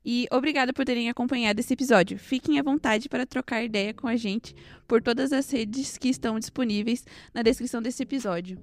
[0.04, 2.18] E obrigada por terem acompanhado esse episódio.
[2.18, 4.54] Fiquem à vontade para trocar ideia com a gente
[4.88, 8.58] por todas as redes que estão disponíveis na descrição desse episódio.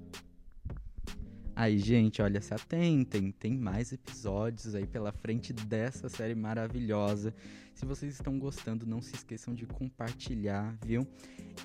[1.60, 7.34] Aí, gente, olha, se atentem, tem mais episódios aí pela frente dessa série maravilhosa.
[7.74, 11.06] Se vocês estão gostando, não se esqueçam de compartilhar, viu?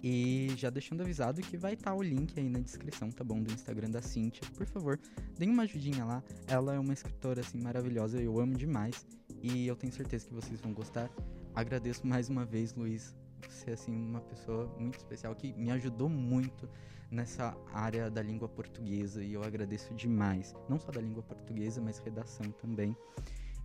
[0.03, 3.41] E já deixando avisado que vai estar tá o link aí na descrição, tá bom?
[3.41, 4.45] Do Instagram da Cintia.
[4.57, 4.99] Por favor,
[5.39, 6.21] deem uma ajudinha lá.
[6.45, 9.07] Ela é uma escritora, assim, maravilhosa, eu amo demais.
[9.41, 11.09] E eu tenho certeza que vocês vão gostar.
[11.55, 13.15] Agradeço mais uma vez, Luiz.
[13.47, 16.67] Você, assim, uma pessoa muito especial que me ajudou muito
[17.15, 20.53] nessa área da língua portuguesa e eu agradeço demais.
[20.69, 22.95] Não só da língua portuguesa, mas redação também.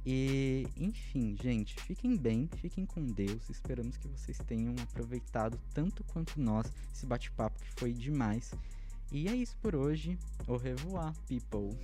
[0.07, 3.51] E, enfim, gente, fiquem bem, fiquem com Deus.
[3.51, 8.55] Esperamos que vocês tenham aproveitado tanto quanto nós esse bate-papo que foi demais.
[9.12, 10.16] E é isso por hoje.
[10.46, 11.76] Au revoir, people.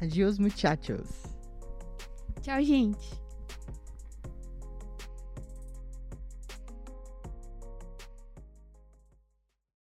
[0.00, 1.22] Adiós, muchachos.
[2.40, 3.20] Tchau, gente.